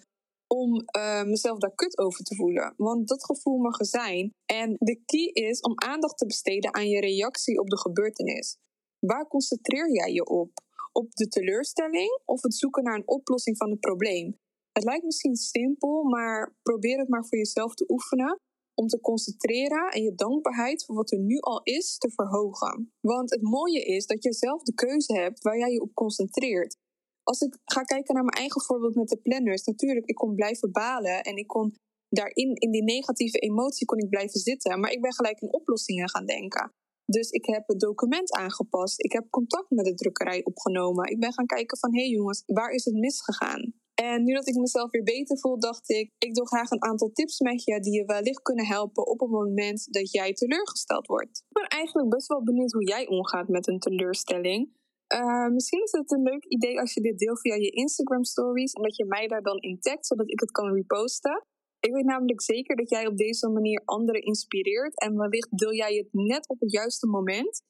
om 0.48 0.72
uh, 0.98 1.24
mezelf 1.24 1.58
daar 1.58 1.76
kut 1.76 1.98
over 1.98 2.24
te 2.24 2.36
voelen. 2.36 2.74
Want 2.78 3.08
dat 3.08 3.26
gevoel 3.26 3.58
mag 3.58 3.80
er 3.80 3.86
zijn. 3.86 4.34
En 4.46 4.76
de 4.80 5.02
key 5.06 5.30
is 5.34 5.60
om 5.60 5.74
aandacht 5.76 6.18
te 6.18 6.26
besteden 6.26 6.74
aan 6.74 6.88
je 6.88 7.00
reactie 7.00 7.60
op 7.60 7.70
de 7.70 7.78
gebeurtenis. 7.78 8.58
Waar 9.00 9.28
concentreer 9.28 9.92
jij 9.92 10.14
je 10.14 10.26
op? 10.26 10.52
op 10.92 11.12
de 11.12 11.28
teleurstelling 11.28 12.22
of 12.26 12.42
het 12.42 12.56
zoeken 12.56 12.84
naar 12.84 12.96
een 12.96 13.08
oplossing 13.08 13.58
van 13.58 13.70
het 13.70 13.80
probleem. 13.80 14.38
Het 14.72 14.84
lijkt 14.84 15.04
misschien 15.04 15.36
simpel, 15.36 16.04
maar 16.04 16.56
probeer 16.62 16.98
het 17.00 17.10
maar 17.10 17.26
voor 17.26 17.38
jezelf 17.38 17.74
te 17.74 17.86
oefenen 17.88 18.40
om 18.80 18.88
te 18.88 19.00
concentreren 19.00 19.88
en 19.88 20.04
je 20.04 20.16
dankbaarheid 20.16 20.86
voor 20.86 20.96
wat 20.96 21.12
er 21.12 21.20
nu 21.20 21.40
al 21.40 21.62
is 21.64 21.98
te 21.98 22.10
verhogen. 22.10 22.94
Want 23.02 23.30
het 23.30 23.42
mooie 23.42 23.82
is 23.86 24.06
dat 24.06 24.24
je 24.24 24.34
zelf 24.34 24.62
de 24.64 24.74
keuze 24.74 25.14
hebt 25.14 25.42
waar 25.42 25.58
jij 25.58 25.72
je 25.72 25.82
op 25.82 25.94
concentreert. 25.94 26.78
Als 27.24 27.42
ik 27.42 27.58
ga 27.64 27.82
kijken 27.82 28.14
naar 28.14 28.24
mijn 28.24 28.38
eigen 28.38 28.62
voorbeeld 28.62 28.96
met 28.96 29.08
de 29.08 29.18
planners, 29.18 29.64
natuurlijk, 29.64 30.06
ik 30.06 30.16
kon 30.16 30.36
blijven 30.36 30.72
balen 30.72 31.24
en 31.24 31.36
ik 31.36 31.48
kon 31.48 31.76
daarin, 32.10 32.56
in 32.56 32.72
die 32.72 32.84
negatieve 32.84 33.38
emotie, 33.38 33.86
kon 33.86 33.98
ik 33.98 34.10
blijven 34.10 34.40
zitten, 34.40 34.80
maar 34.80 34.92
ik 34.92 35.02
ben 35.02 35.14
gelijk 35.14 35.42
in 35.42 35.54
oplossingen 35.54 36.10
gaan 36.10 36.26
denken. 36.26 36.74
Dus 37.06 37.30
ik 37.30 37.46
heb 37.46 37.68
het 37.68 37.80
document 37.80 38.32
aangepast. 38.32 39.04
Ik 39.04 39.12
heb 39.12 39.30
contact 39.30 39.70
met 39.70 39.86
de 39.86 39.94
drukkerij 39.94 40.44
opgenomen. 40.44 41.10
Ik 41.10 41.20
ben 41.20 41.34
gaan 41.34 41.46
kijken 41.46 41.78
van, 41.78 41.94
hé 41.94 42.02
hey 42.02 42.10
jongens, 42.10 42.44
waar 42.46 42.72
is 42.72 42.86
het 42.86 42.96
misgegaan? 42.96 43.74
En 44.04 44.24
nu 44.24 44.34
dat 44.34 44.48
ik 44.48 44.56
mezelf 44.56 44.92
weer 44.92 45.04
beter 45.04 45.40
voel, 45.40 45.60
dacht 45.60 45.90
ik, 45.90 46.12
ik 46.18 46.34
doe 46.34 46.48
graag 46.48 46.70
een 46.70 46.84
aantal 46.84 47.12
tips 47.12 47.40
met 47.40 47.64
je 47.64 47.80
die 47.80 47.94
je 47.94 48.06
wellicht 48.06 48.42
kunnen 48.42 48.66
helpen 48.66 49.08
op 49.08 49.20
het 49.20 49.30
moment 49.30 49.94
dat 49.94 50.12
jij 50.12 50.34
teleurgesteld 50.34 51.08
wordt. 51.08 51.46
Ik 51.50 51.54
ben 51.62 51.68
eigenlijk 51.68 52.10
best 52.10 52.28
wel 52.28 52.44
benieuwd 52.44 52.72
hoe 52.72 52.88
jij 52.88 53.08
omgaat 53.08 53.48
met 53.48 53.68
een 53.68 53.80
teleurstelling. 53.80 54.76
Uh, 55.14 55.48
misschien 55.48 55.84
is 55.84 55.92
het 55.92 56.12
een 56.12 56.22
leuk 56.22 56.46
idee 56.46 56.80
als 56.80 56.94
je 56.94 57.02
dit 57.02 57.18
deelt 57.18 57.40
via 57.40 57.56
je 57.56 57.70
Instagram 57.70 58.24
stories 58.24 58.74
en 58.74 58.84
dat 58.84 58.96
je 58.96 59.06
mij 59.06 59.28
daar 59.28 59.42
dan 59.42 59.58
in 59.58 59.80
tagt, 59.80 60.06
zodat 60.06 60.30
ik 60.30 60.40
het 60.40 60.52
kan 60.52 60.74
reposten. 60.74 61.46
Ik 61.80 61.94
weet 61.94 62.06
namelijk 62.06 62.42
zeker 62.42 62.76
dat 62.76 62.90
jij 62.90 63.08
op 63.08 63.18
deze 63.18 63.50
manier 63.50 63.82
anderen 63.86 64.22
inspireert. 64.22 65.00
En 65.00 65.18
wellicht 65.18 65.58
deel 65.58 65.74
jij 65.74 65.96
het 65.96 66.08
net 66.12 66.48
op 66.48 66.60
het 66.60 66.72
juiste 66.72 67.08
moment 67.08 67.62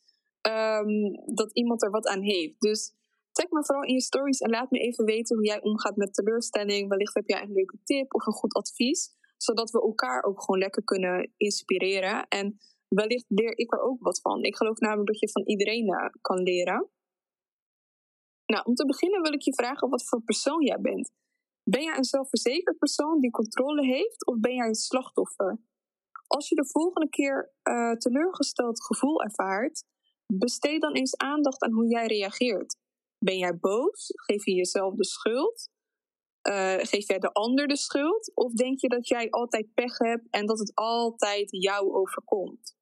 um, 0.41 1.35
dat 1.35 1.53
iemand 1.53 1.83
er 1.83 1.91
wat 1.91 2.07
aan 2.07 2.21
heeft. 2.21 2.61
Dus 2.61 2.93
tag 3.37 3.49
me 3.49 3.65
vooral 3.65 3.83
in 3.83 3.93
je 3.93 4.01
stories 4.01 4.39
en 4.39 4.49
laat 4.49 4.71
me 4.71 4.79
even 4.79 5.05
weten 5.05 5.35
hoe 5.35 5.45
jij 5.45 5.61
omgaat 5.61 5.95
met 5.95 6.13
teleurstelling. 6.13 6.89
Wellicht 6.89 7.13
heb 7.13 7.27
jij 7.27 7.41
een 7.41 7.51
leuke 7.51 7.79
tip 7.83 8.13
of 8.13 8.25
een 8.25 8.33
goed 8.41 8.53
advies. 8.53 9.15
Zodat 9.37 9.71
we 9.71 9.81
elkaar 9.81 10.23
ook 10.23 10.41
gewoon 10.43 10.59
lekker 10.59 10.83
kunnen 10.83 11.33
inspireren. 11.37 12.27
En 12.27 12.57
wellicht 12.87 13.25
leer 13.27 13.57
ik 13.57 13.73
er 13.73 13.81
ook 13.81 14.01
wat 14.01 14.21
van. 14.21 14.43
Ik 14.43 14.55
geloof 14.55 14.79
namelijk 14.79 15.07
dat 15.07 15.19
je 15.19 15.29
van 15.29 15.45
iedereen 15.45 15.87
uh, 15.87 16.09
kan 16.21 16.41
leren. 16.41 16.89
Nou, 18.45 18.63
om 18.65 18.75
te 18.75 18.85
beginnen 18.85 19.21
wil 19.21 19.33
ik 19.33 19.41
je 19.41 19.53
vragen 19.53 19.89
wat 19.89 20.07
voor 20.07 20.21
persoon 20.21 20.63
jij 20.63 20.81
bent. 20.81 21.11
Ben 21.63 21.83
jij 21.83 21.97
een 21.97 22.03
zelfverzekerd 22.03 22.77
persoon 22.77 23.19
die 23.19 23.31
controle 23.31 23.85
heeft 23.85 24.25
of 24.25 24.39
ben 24.39 24.55
jij 24.55 24.67
een 24.67 24.75
slachtoffer? 24.75 25.59
Als 26.27 26.49
je 26.49 26.55
de 26.55 26.69
volgende 26.69 27.09
keer 27.09 27.53
uh, 27.63 27.91
teleurgesteld 27.91 28.83
gevoel 28.83 29.23
ervaart, 29.23 29.83
besteed 30.33 30.81
dan 30.81 30.93
eens 30.93 31.17
aandacht 31.17 31.61
aan 31.61 31.71
hoe 31.71 31.87
jij 31.87 32.07
reageert. 32.07 32.77
Ben 33.19 33.37
jij 33.37 33.57
boos? 33.57 34.11
Geef 34.15 34.45
je 34.45 34.53
jezelf 34.53 34.95
de 34.95 35.05
schuld? 35.05 35.69
Uh, 36.49 36.75
geef 36.77 37.07
jij 37.07 37.19
de 37.19 37.31
ander 37.31 37.67
de 37.67 37.77
schuld? 37.77 38.31
Of 38.33 38.53
denk 38.53 38.79
je 38.79 38.89
dat 38.89 39.07
jij 39.07 39.29
altijd 39.29 39.73
pech 39.73 39.97
hebt 39.97 40.27
en 40.29 40.45
dat 40.45 40.59
het 40.59 40.71
altijd 40.75 41.47
jou 41.49 41.91
overkomt? 41.91 42.75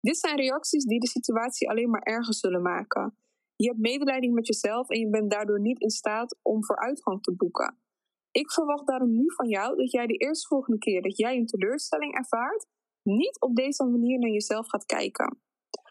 Dit 0.00 0.18
zijn 0.18 0.36
reacties 0.36 0.84
die 0.84 1.00
de 1.00 1.08
situatie 1.08 1.70
alleen 1.70 1.90
maar 1.90 2.02
erger 2.02 2.34
zullen 2.34 2.62
maken. 2.62 3.18
Je 3.56 3.68
hebt 3.68 3.80
medelijden 3.80 4.34
met 4.34 4.46
jezelf 4.46 4.88
en 4.88 4.98
je 5.00 5.10
bent 5.10 5.30
daardoor 5.30 5.60
niet 5.60 5.80
in 5.80 5.90
staat 5.90 6.38
om 6.42 6.64
vooruitgang 6.64 7.22
te 7.22 7.34
boeken. 7.34 7.78
Ik 8.30 8.52
verwacht 8.52 8.86
daarom 8.86 9.10
nu 9.10 9.24
van 9.34 9.48
jou 9.48 9.76
dat 9.76 9.90
jij 9.90 10.06
de 10.06 10.16
eerstvolgende 10.16 10.78
keer 10.78 11.02
dat 11.02 11.16
jij 11.16 11.36
een 11.36 11.46
teleurstelling 11.46 12.14
ervaart, 12.14 12.66
niet 13.02 13.40
op 13.40 13.54
deze 13.54 13.84
manier 13.84 14.18
naar 14.18 14.30
jezelf 14.30 14.68
gaat 14.68 14.84
kijken. 14.84 15.40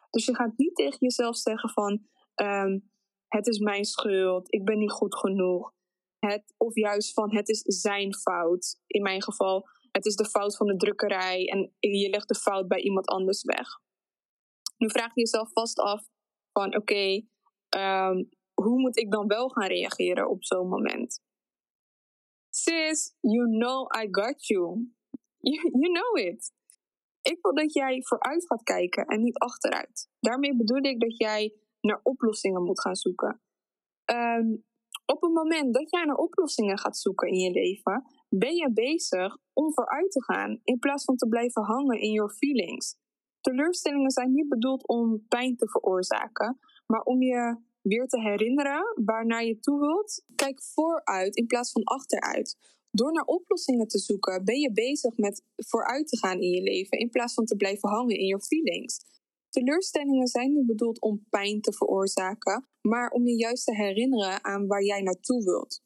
Dus 0.10 0.26
je 0.26 0.36
gaat 0.36 0.58
niet 0.58 0.76
tegen 0.76 0.98
jezelf 1.00 1.38
zeggen 1.38 1.70
van 1.70 2.08
ehm, 2.34 2.80
het 3.28 3.48
is 3.48 3.60
mijn 3.60 3.86
schuld, 3.86 4.54
ik 4.54 4.64
ben 4.64 4.78
niet 4.78 4.92
goed 4.92 5.16
genoeg. 5.16 5.74
Het, 6.20 6.54
of 6.58 6.76
juist 6.76 7.14
van 7.14 7.36
het 7.36 7.50
is 7.50 7.62
zijn 7.62 8.16
fout. 8.16 8.80
In 8.88 9.02
mijn 9.02 9.22
geval, 9.22 9.68
het 9.92 10.06
is 10.06 10.16
de 10.16 10.26
fout 10.26 10.58
van 10.58 10.68
de 10.68 10.76
drukkerij 10.76 11.46
en 11.46 11.74
je 11.80 12.10
legt 12.10 12.28
de 12.28 12.36
fout 12.36 12.68
bij 12.68 12.82
iemand 12.82 13.08
anders 13.08 13.44
weg. 13.44 13.68
Nu 14.78 14.90
vraag 14.90 15.14
je 15.14 15.22
jezelf 15.22 15.52
vast 15.52 15.80
af 15.80 16.08
van 16.52 16.76
oké, 16.76 17.22
ehm, 17.70 18.24
hoe 18.54 18.80
moet 18.80 18.98
ik 18.98 19.12
dan 19.12 19.28
wel 19.28 19.50
gaan 19.50 19.68
reageren 19.68 20.30
op 20.30 20.44
zo'n 20.44 20.68
moment? 20.68 21.22
Sis, 22.50 23.16
you 23.20 23.50
know 23.50 24.04
I 24.04 24.08
got 24.12 24.48
you. 24.48 24.94
you. 25.38 25.70
You 25.82 25.94
know 25.94 26.18
it. 26.18 26.54
Ik 27.22 27.38
wil 27.42 27.54
dat 27.54 27.74
jij 27.74 28.04
vooruit 28.04 28.46
gaat 28.48 28.64
kijken 28.64 29.06
en 29.06 29.24
niet 29.24 29.38
achteruit. 29.38 30.10
Daarmee 30.20 30.56
bedoel 30.56 30.84
ik 30.84 31.00
dat 31.00 31.18
jij 31.18 31.54
naar 31.86 32.00
oplossingen 32.04 32.64
moet 32.64 32.82
gaan 32.82 32.96
zoeken. 32.96 33.42
Ehm, 34.06 34.56
op 35.06 35.22
het 35.22 35.32
moment 35.32 35.74
dat 35.74 35.90
jij 35.90 36.06
naar 36.06 36.16
oplossingen 36.16 36.78
gaat 36.78 36.98
zoeken 36.98 37.28
in 37.28 37.40
je 37.40 37.52
leven, 37.52 38.04
ben 38.30 38.56
je 38.56 38.72
bezig 38.74 39.38
om 39.54 39.74
vooruit 39.74 40.12
te 40.12 40.24
gaan 40.24 40.60
in 40.64 40.80
plaats 40.80 41.04
van 41.04 41.16
te 41.16 41.28
blijven 41.28 41.64
hangen 41.64 42.00
in 42.00 42.12
your 42.12 42.32
feelings. 42.32 42.96
Teleurstellingen 43.42 44.12
zijn 44.12 44.32
niet 44.32 44.50
bedoeld 44.50 44.88
om 44.88 45.26
pijn 45.28 45.56
te 45.56 45.70
veroorzaken, 45.70 46.60
maar 46.86 47.02
om 47.02 47.22
je 47.22 47.58
weer 47.82 48.08
te 48.08 48.22
herinneren 48.22 49.02
waarnaar 49.06 49.46
je 49.46 49.60
toe 49.60 49.80
wilt. 49.80 50.24
Kijk 50.36 50.64
vooruit 50.64 51.36
in 51.36 51.46
plaats 51.46 51.72
van 51.72 51.84
achteruit. 51.84 52.58
Door 52.92 53.12
naar 53.12 53.26
oplossingen 53.26 53.88
te 53.88 54.00
zoeken 54.00 54.46
ben 54.46 54.60
je 54.60 54.72
bezig 54.72 55.18
met 55.18 55.44
vooruit 55.56 56.08
te 56.08 56.18
gaan 56.18 56.42
in 56.42 56.50
je 56.50 56.62
leven 56.62 56.98
in 56.98 57.10
plaats 57.10 57.34
van 57.34 57.46
te 57.46 57.56
blijven 57.56 57.90
hangen 57.90 58.18
in 58.18 58.26
je 58.26 58.42
feelings. 58.42 59.00
Teleurstellingen 59.56 60.28
zijn 60.28 60.54
niet 60.54 60.66
bedoeld 60.66 61.02
om 61.02 61.26
pijn 61.30 61.62
te 61.62 61.74
veroorzaken, 61.74 62.68
maar 62.82 63.10
om 63.10 63.28
je 63.28 63.36
juist 63.36 63.66
te 63.66 63.76
herinneren 63.76 64.44
aan 64.44 64.68
waar 64.68 64.84
jij 64.84 65.02
naartoe 65.02 65.44
wilt. 65.44 65.82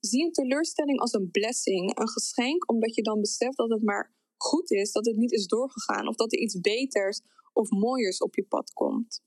Zie 0.00 0.24
een 0.24 0.32
teleurstelling 0.32 1.00
als 1.00 1.12
een 1.12 1.30
blessing, 1.30 1.98
een 1.98 2.08
geschenk, 2.08 2.70
omdat 2.70 2.94
je 2.94 3.02
dan 3.02 3.20
beseft 3.20 3.56
dat 3.56 3.70
het 3.70 3.82
maar 3.82 4.14
goed 4.36 4.70
is 4.70 4.92
dat 4.92 5.06
het 5.06 5.16
niet 5.16 5.32
is 5.32 5.46
doorgegaan 5.46 6.08
of 6.08 6.16
dat 6.16 6.32
er 6.32 6.38
iets 6.38 6.60
beters 6.60 7.20
of 7.52 7.70
mooiers 7.70 8.18
op 8.18 8.34
je 8.34 8.46
pad 8.46 8.72
komt. 8.72 9.22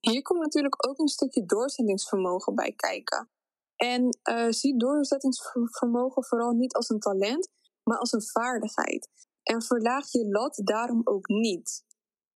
Hier 0.00 0.22
komt 0.22 0.40
natuurlijk 0.40 0.88
ook 0.88 0.98
een 0.98 1.08
stukje 1.08 1.44
doorzettingsvermogen 1.44 2.54
bij 2.54 2.72
kijken. 2.72 3.30
En 3.76 4.18
uh, 4.30 4.50
zie 4.50 4.78
doorzettingsvermogen 4.78 6.24
vooral 6.24 6.52
niet 6.52 6.74
als 6.74 6.88
een 6.88 6.98
talent, 6.98 7.48
maar 7.82 7.98
als 7.98 8.12
een 8.12 8.26
vaardigheid. 8.26 9.08
En 9.42 9.62
verlaag 9.62 10.12
je 10.12 10.28
lat 10.28 10.60
daarom 10.64 11.00
ook 11.04 11.28
niet. 11.28 11.86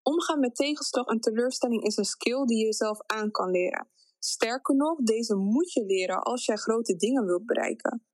Omgaan 0.03 0.41
met 0.41 0.55
tegenslag 0.55 1.07
en 1.07 1.21
teleurstelling 1.21 1.83
is 1.83 1.97
een 1.97 2.05
skill 2.05 2.45
die 2.45 2.59
je 2.59 2.65
jezelf 2.65 2.99
aan 3.07 3.31
kan 3.31 3.51
leren. 3.51 3.89
Sterker 4.19 4.77
nog, 4.77 4.99
deze 4.99 5.35
moet 5.35 5.73
je 5.73 5.85
leren 5.85 6.23
als 6.23 6.45
jij 6.45 6.57
grote 6.57 6.97
dingen 6.97 7.25
wilt 7.27 7.47
bereiken. 7.47 8.05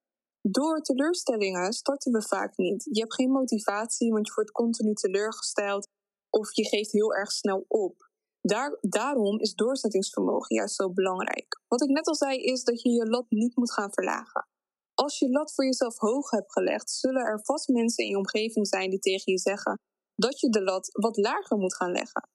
Door 0.41 0.81
teleurstellingen 0.81 1.73
starten 1.73 2.13
we 2.13 2.23
vaak 2.23 2.57
niet. 2.57 2.89
Je 2.93 3.01
hebt 3.01 3.15
geen 3.15 3.31
motivatie, 3.31 4.13
want 4.13 4.27
je 4.27 4.35
wordt 4.35 4.51
continu 4.51 4.93
teleurgesteld 4.93 5.89
of 6.31 6.55
je 6.55 6.69
geeft 6.69 6.93
heel 6.93 7.15
erg 7.15 7.31
snel 7.33 7.65
op. 7.69 8.11
Daar, 8.41 8.79
daarom 8.81 9.39
is 9.39 9.55
doorzettingsvermogen 9.55 10.57
juist 10.57 10.75
zo 10.75 10.93
belangrijk. 10.93 11.61
Wat 11.69 11.83
ik 11.83 11.89
net 11.89 12.07
al 12.07 12.15
zei, 12.15 12.39
is 12.39 12.65
dat 12.65 12.83
je 12.83 12.91
je 12.91 13.07
lat 13.07 13.27
niet 13.29 13.57
moet 13.57 13.73
gaan 13.73 13.93
verlagen. 13.93 14.49
Als 14.95 15.19
je 15.19 15.31
lat 15.31 15.55
voor 15.55 15.65
jezelf 15.65 15.99
hoog 15.99 16.31
hebt 16.31 16.53
gelegd, 16.53 16.91
zullen 16.91 17.23
er 17.23 17.45
vast 17.45 17.69
mensen 17.69 18.05
in 18.05 18.11
je 18.11 18.17
omgeving 18.17 18.67
zijn 18.67 18.91
die 18.91 18.99
tegen 18.99 19.33
je 19.33 19.39
zeggen 19.39 19.81
dat 20.19 20.41
je 20.41 20.49
de 20.49 20.63
lat 20.63 20.89
wat 20.93 21.17
lager 21.17 21.57
moet 21.57 21.75
gaan 21.75 21.93
leggen. 21.93 22.29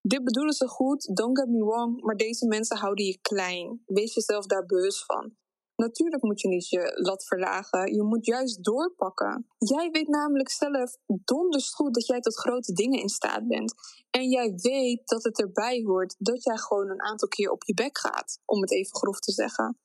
Dit 0.00 0.24
bedoelen 0.24 0.54
ze 0.54 0.68
goed, 0.68 1.16
don't 1.16 1.38
get 1.38 1.48
me 1.48 1.64
wrong, 1.64 2.02
maar 2.02 2.16
deze 2.16 2.46
mensen 2.46 2.76
houden 2.76 3.04
je 3.04 3.18
klein. 3.20 3.82
Wees 3.86 4.14
jezelf 4.14 4.46
daar 4.46 4.66
bewust 4.66 5.04
van. 5.04 5.36
Natuurlijk 5.76 6.22
moet 6.22 6.40
je 6.40 6.48
niet 6.48 6.68
je 6.68 6.92
lat 6.94 7.24
verlagen. 7.24 7.94
Je 7.94 8.02
moet 8.02 8.26
juist 8.26 8.64
doorpakken. 8.64 9.46
Jij 9.58 9.90
weet 9.90 10.08
namelijk 10.08 10.50
zelf 10.50 10.96
donders 11.06 11.74
goed 11.74 11.94
dat 11.94 12.06
jij 12.06 12.20
tot 12.20 12.38
grote 12.38 12.72
dingen 12.72 13.00
in 13.00 13.08
staat 13.08 13.48
bent. 13.48 13.74
En 14.10 14.28
jij 14.28 14.52
weet 14.56 15.08
dat 15.08 15.22
het 15.22 15.40
erbij 15.40 15.82
hoort 15.86 16.16
dat 16.18 16.44
jij 16.44 16.56
gewoon 16.56 16.90
een 16.90 17.02
aantal 17.02 17.28
keer 17.28 17.50
op 17.50 17.64
je 17.64 17.74
bek 17.74 17.98
gaat, 17.98 18.38
om 18.44 18.60
het 18.60 18.72
even 18.72 18.96
grof 18.96 19.18
te 19.18 19.32
zeggen. 19.32 19.78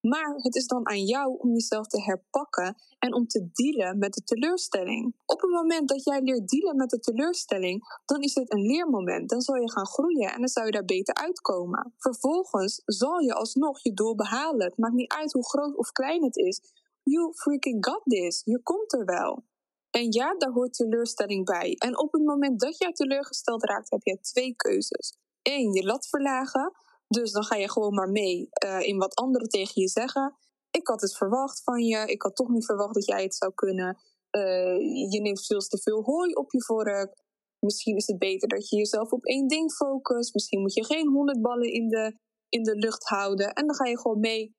Maar 0.00 0.34
het 0.36 0.54
is 0.54 0.66
dan 0.66 0.88
aan 0.88 1.04
jou 1.04 1.38
om 1.38 1.52
jezelf 1.52 1.86
te 1.86 2.02
herpakken 2.02 2.76
en 2.98 3.14
om 3.14 3.26
te 3.26 3.48
dealen 3.52 3.98
met 3.98 4.12
de 4.12 4.22
teleurstelling. 4.22 5.14
Op 5.26 5.40
het 5.40 5.50
moment 5.50 5.88
dat 5.88 6.04
jij 6.04 6.20
leert 6.20 6.48
dealen 6.48 6.76
met 6.76 6.90
de 6.90 6.98
teleurstelling, 6.98 8.00
dan 8.04 8.20
is 8.20 8.34
het 8.34 8.52
een 8.52 8.66
leermoment. 8.66 9.28
Dan 9.28 9.40
zal 9.40 9.54
je 9.54 9.70
gaan 9.70 9.86
groeien 9.86 10.32
en 10.32 10.38
dan 10.38 10.48
zou 10.48 10.66
je 10.66 10.72
daar 10.72 10.84
beter 10.84 11.14
uitkomen. 11.14 11.94
Vervolgens 11.98 12.82
zal 12.84 13.18
je 13.18 13.34
alsnog 13.34 13.82
je 13.82 13.94
doel 13.94 14.14
behalen. 14.14 14.66
Het 14.66 14.78
maakt 14.78 14.94
niet 14.94 15.12
uit 15.12 15.32
hoe 15.32 15.48
groot 15.48 15.76
of 15.76 15.92
klein 15.92 16.24
het 16.24 16.36
is. 16.36 16.60
You 17.02 17.34
freaking 17.34 17.86
got 17.86 18.02
this. 18.04 18.42
Je 18.44 18.62
komt 18.62 18.92
er 18.92 19.04
wel. 19.04 19.44
En 19.90 20.12
ja, 20.12 20.34
daar 20.34 20.50
hoort 20.50 20.72
teleurstelling 20.72 21.44
bij. 21.44 21.74
En 21.78 21.98
op 21.98 22.12
het 22.12 22.22
moment 22.22 22.60
dat 22.60 22.78
jij 22.78 22.92
teleurgesteld 22.92 23.64
raakt, 23.64 23.90
heb 23.90 24.02
je 24.02 24.20
twee 24.20 24.54
keuzes. 24.56 25.16
Eén, 25.42 25.72
je 25.72 25.84
lat 25.84 26.08
verlagen 26.08 26.72
dus 27.08 27.32
dan 27.32 27.44
ga 27.44 27.56
je 27.56 27.70
gewoon 27.70 27.94
maar 27.94 28.10
mee 28.10 28.48
uh, 28.64 28.80
in 28.80 28.98
wat 28.98 29.14
anderen 29.14 29.48
tegen 29.48 29.82
je 29.82 29.88
zeggen. 29.88 30.36
Ik 30.70 30.86
had 30.86 31.00
het 31.00 31.16
verwacht 31.16 31.62
van 31.62 31.84
je. 31.84 32.06
Ik 32.06 32.22
had 32.22 32.36
toch 32.36 32.48
niet 32.48 32.64
verwacht 32.64 32.94
dat 32.94 33.06
jij 33.06 33.22
het 33.22 33.34
zou 33.34 33.54
kunnen. 33.54 33.98
Uh, 34.30 35.10
je 35.12 35.20
neemt 35.20 35.46
veel 35.46 35.60
te 35.60 35.78
veel 35.78 36.02
hooi 36.02 36.32
op 36.32 36.52
je 36.52 36.64
vork. 36.64 37.26
Misschien 37.58 37.96
is 37.96 38.06
het 38.06 38.18
beter 38.18 38.48
dat 38.48 38.68
je 38.68 38.76
jezelf 38.76 39.12
op 39.12 39.24
één 39.24 39.48
ding 39.48 39.72
focust. 39.72 40.34
Misschien 40.34 40.60
moet 40.60 40.74
je 40.74 40.84
geen 40.84 41.08
honderd 41.08 41.42
ballen 41.42 41.72
in 41.72 41.88
de, 41.88 42.18
in 42.48 42.62
de 42.62 42.76
lucht 42.76 43.04
houden. 43.04 43.52
En 43.52 43.66
dan 43.66 43.76
ga 43.76 43.86
je 43.86 44.00
gewoon 44.00 44.20
mee 44.20 44.56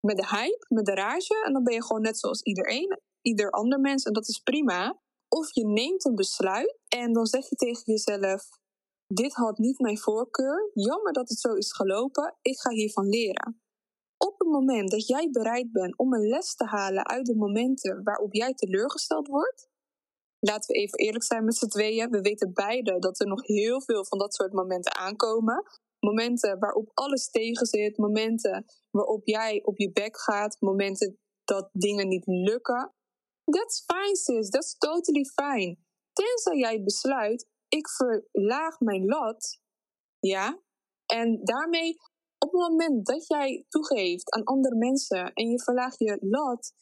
met 0.00 0.16
de 0.16 0.26
hype, 0.26 0.66
met 0.68 0.84
de 0.84 0.94
rage. 0.94 1.44
En 1.46 1.52
dan 1.52 1.62
ben 1.62 1.74
je 1.74 1.84
gewoon 1.84 2.02
net 2.02 2.18
zoals 2.18 2.42
iedereen, 2.42 3.00
ieder 3.22 3.50
ander 3.50 3.80
mens. 3.80 4.04
En 4.04 4.12
dat 4.12 4.28
is 4.28 4.38
prima. 4.38 5.00
Of 5.28 5.54
je 5.54 5.66
neemt 5.66 6.04
een 6.04 6.14
besluit 6.14 6.78
en 6.88 7.12
dan 7.12 7.26
zeg 7.26 7.48
je 7.48 7.56
tegen 7.56 7.82
jezelf: 7.84 8.42
dit 9.08 9.34
had 9.34 9.58
niet 9.58 9.78
mijn 9.78 9.98
voorkeur. 9.98 10.70
Jammer 10.74 11.12
dat 11.12 11.28
het 11.28 11.38
zo 11.38 11.54
is 11.54 11.72
gelopen. 11.72 12.36
Ik 12.42 12.60
ga 12.60 12.70
hiervan 12.70 13.08
leren. 13.08 13.60
Op 14.16 14.38
het 14.38 14.48
moment 14.48 14.90
dat 14.90 15.06
jij 15.06 15.30
bereid 15.30 15.72
bent 15.72 15.98
om 15.98 16.14
een 16.14 16.28
les 16.28 16.54
te 16.54 16.64
halen 16.64 17.06
uit 17.06 17.26
de 17.26 17.36
momenten 17.36 18.02
waarop 18.02 18.34
jij 18.34 18.54
teleurgesteld 18.54 19.26
wordt, 19.26 19.68
laten 20.38 20.74
we 20.74 20.80
even 20.80 20.98
eerlijk 20.98 21.24
zijn 21.24 21.44
met 21.44 21.56
z'n 21.56 21.66
tweeën. 21.66 22.10
We 22.10 22.20
weten 22.20 22.52
beide 22.52 22.98
dat 22.98 23.20
er 23.20 23.26
nog 23.26 23.46
heel 23.46 23.82
veel 23.82 24.04
van 24.04 24.18
dat 24.18 24.34
soort 24.34 24.52
momenten 24.52 24.94
aankomen. 24.94 25.64
Momenten 26.00 26.58
waarop 26.58 26.90
alles 26.94 27.30
tegen 27.30 27.66
zit, 27.66 27.98
momenten 27.98 28.64
waarop 28.90 29.26
jij 29.26 29.62
op 29.64 29.78
je 29.78 29.92
bek 29.92 30.20
gaat, 30.20 30.56
momenten 30.60 31.18
dat 31.44 31.68
dingen 31.72 32.08
niet 32.08 32.26
lukken. 32.26 32.94
That's 33.44 33.84
fine, 33.86 34.16
sis. 34.16 34.48
That's 34.48 34.78
totally 34.78 35.24
fine. 35.24 35.76
Tenzij 36.12 36.58
jij 36.58 36.82
besluit, 36.82 37.46
ik 37.68 37.88
verlaag 37.88 38.80
mijn 38.80 39.04
lat, 39.04 39.60
ja, 40.18 40.58
en 41.06 41.44
daarmee 41.44 41.96
op 42.38 42.52
het 42.52 42.60
moment 42.60 43.06
dat 43.06 43.26
jij 43.26 43.64
toegeeft 43.68 44.30
aan 44.30 44.44
andere 44.44 44.76
mensen 44.76 45.32
en 45.32 45.50
je 45.50 45.62
verlaagt 45.62 45.98
je 45.98 46.18
lat, 46.20 46.72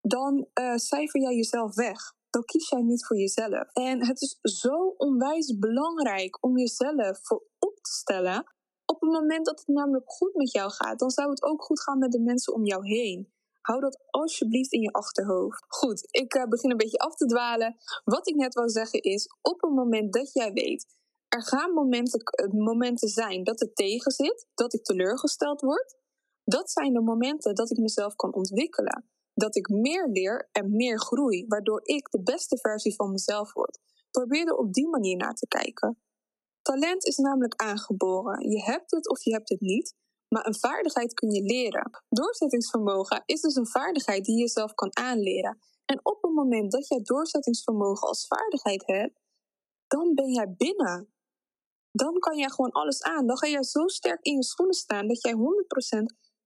dan 0.00 0.46
uh, 0.60 0.76
cijfer 0.76 1.20
jij 1.20 1.34
jezelf 1.34 1.74
weg. 1.74 2.14
Dan 2.30 2.44
kies 2.44 2.68
jij 2.68 2.82
niet 2.82 3.06
voor 3.06 3.16
jezelf. 3.16 3.72
En 3.72 4.06
het 4.06 4.20
is 4.20 4.38
zo 4.42 4.94
onwijs 4.96 5.58
belangrijk 5.58 6.44
om 6.44 6.58
jezelf 6.58 7.18
voor 7.22 7.44
op 7.58 7.78
te 7.80 7.92
stellen. 7.92 8.52
Op 8.84 9.00
het 9.00 9.10
moment 9.10 9.46
dat 9.46 9.58
het 9.58 9.68
namelijk 9.68 10.10
goed 10.10 10.34
met 10.34 10.52
jou 10.52 10.70
gaat, 10.70 10.98
dan 10.98 11.10
zou 11.10 11.30
het 11.30 11.42
ook 11.42 11.62
goed 11.62 11.82
gaan 11.82 11.98
met 11.98 12.12
de 12.12 12.20
mensen 12.20 12.54
om 12.54 12.64
jou 12.64 12.86
heen. 12.86 13.32
Hou 13.62 13.80
dat 13.80 14.02
alsjeblieft 14.10 14.72
in 14.72 14.80
je 14.80 14.92
achterhoofd. 14.92 15.64
Goed, 15.68 16.08
ik 16.10 16.34
uh, 16.34 16.44
begin 16.44 16.70
een 16.70 16.76
beetje 16.76 16.98
af 16.98 17.14
te 17.14 17.26
dwalen. 17.26 17.76
Wat 18.04 18.28
ik 18.28 18.34
net 18.34 18.54
wil 18.54 18.70
zeggen 18.70 19.00
is, 19.00 19.28
op 19.40 19.60
het 19.60 19.70
moment 19.70 20.12
dat 20.12 20.32
jij 20.32 20.52
weet, 20.52 20.86
er 21.28 21.42
gaan 21.42 21.72
momenten, 21.72 22.20
eh, 22.20 22.50
momenten 22.50 23.08
zijn 23.08 23.44
dat 23.44 23.60
het 23.60 23.76
tegen 23.76 24.12
zit, 24.12 24.46
dat 24.54 24.74
ik 24.74 24.82
teleurgesteld 24.82 25.60
word. 25.60 25.96
Dat 26.44 26.70
zijn 26.70 26.92
de 26.92 27.00
momenten 27.00 27.54
dat 27.54 27.70
ik 27.70 27.78
mezelf 27.78 28.14
kan 28.14 28.34
ontwikkelen. 28.34 29.08
Dat 29.34 29.56
ik 29.56 29.68
meer 29.68 30.08
leer 30.08 30.48
en 30.52 30.76
meer 30.76 31.00
groei, 31.00 31.44
waardoor 31.48 31.80
ik 31.84 32.10
de 32.10 32.22
beste 32.22 32.58
versie 32.58 32.94
van 32.94 33.10
mezelf 33.10 33.52
word. 33.52 33.78
Probeer 34.10 34.46
er 34.46 34.56
op 34.56 34.72
die 34.72 34.88
manier 34.88 35.16
naar 35.16 35.34
te 35.34 35.48
kijken. 35.48 35.98
Talent 36.62 37.04
is 37.04 37.16
namelijk 37.16 37.62
aangeboren. 37.62 38.50
Je 38.50 38.62
hebt 38.62 38.90
het 38.90 39.08
of 39.08 39.22
je 39.22 39.32
hebt 39.32 39.48
het 39.48 39.60
niet 39.60 39.94
maar 40.32 40.46
een 40.46 40.58
vaardigheid 40.58 41.14
kun 41.14 41.30
je 41.30 41.42
leren. 41.42 41.90
Doorzettingsvermogen 42.08 43.22
is 43.26 43.40
dus 43.40 43.54
een 43.54 43.66
vaardigheid 43.66 44.24
die 44.24 44.38
je 44.38 44.48
zelf 44.48 44.74
kan 44.74 44.96
aanleren. 44.96 45.58
En 45.84 46.00
op 46.02 46.22
het 46.22 46.32
moment 46.32 46.72
dat 46.72 46.88
jij 46.88 47.00
doorzettingsvermogen 47.02 48.08
als 48.08 48.26
vaardigheid 48.26 48.86
hebt, 48.86 49.20
dan 49.86 50.14
ben 50.14 50.32
jij 50.32 50.54
binnen. 50.56 51.14
Dan 51.90 52.18
kan 52.18 52.36
jij 52.36 52.48
gewoon 52.48 52.70
alles 52.70 53.02
aan. 53.02 53.26
Dan 53.26 53.38
ga 53.38 53.48
jij 53.48 53.62
zo 53.62 53.86
sterk 53.86 54.22
in 54.22 54.36
je 54.36 54.44
schoenen 54.44 54.74
staan 54.74 55.08
dat 55.08 55.22
jij 55.22 55.34
100% 55.34 55.36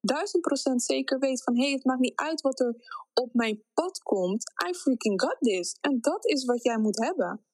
duizend 0.00 0.42
procent 0.42 0.82
zeker 0.82 1.18
weet 1.18 1.42
van 1.42 1.56
hé, 1.56 1.62
hey, 1.62 1.72
het 1.72 1.84
maakt 1.84 2.00
niet 2.00 2.20
uit 2.20 2.40
wat 2.40 2.60
er 2.60 2.74
op 3.14 3.34
mijn 3.34 3.62
pad 3.74 3.98
komt. 3.98 4.52
I 4.68 4.74
freaking 4.74 5.20
got 5.20 5.36
this. 5.40 5.76
En 5.80 6.00
dat 6.00 6.26
is 6.26 6.44
wat 6.44 6.62
jij 6.62 6.78
moet 6.78 7.04
hebben. 7.04 7.45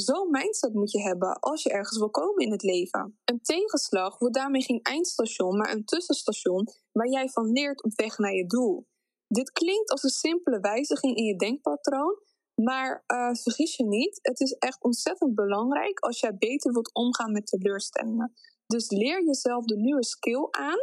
Zo'n 0.00 0.30
mindset 0.30 0.74
moet 0.74 0.90
je 0.90 1.02
hebben 1.02 1.38
als 1.40 1.62
je 1.62 1.70
ergens 1.70 1.98
wil 1.98 2.10
komen 2.10 2.44
in 2.44 2.52
het 2.52 2.62
leven. 2.62 3.18
Een 3.24 3.40
tegenslag 3.40 4.18
wordt 4.18 4.34
daarmee 4.34 4.62
geen 4.62 4.82
eindstation, 4.82 5.56
maar 5.56 5.72
een 5.72 5.84
tussenstation 5.84 6.68
waar 6.92 7.08
jij 7.08 7.28
van 7.28 7.52
leert 7.52 7.82
op 7.82 7.92
weg 7.94 8.18
naar 8.18 8.34
je 8.34 8.46
doel. 8.46 8.86
Dit 9.28 9.52
klinkt 9.52 9.90
als 9.90 10.02
een 10.02 10.10
simpele 10.10 10.60
wijziging 10.60 11.16
in 11.16 11.24
je 11.24 11.36
denkpatroon, 11.36 12.18
maar 12.54 13.04
uh, 13.06 13.34
vergis 13.34 13.76
je 13.76 13.84
niet, 13.84 14.18
het 14.22 14.40
is 14.40 14.52
echt 14.52 14.82
ontzettend 14.82 15.34
belangrijk 15.34 15.98
als 15.98 16.20
jij 16.20 16.36
beter 16.36 16.72
wilt 16.72 16.94
omgaan 16.94 17.32
met 17.32 17.46
teleurstellingen. 17.46 18.32
Dus 18.66 18.90
leer 18.90 19.24
jezelf 19.24 19.64
de 19.64 19.76
nieuwe 19.76 20.04
skill 20.04 20.48
aan 20.50 20.78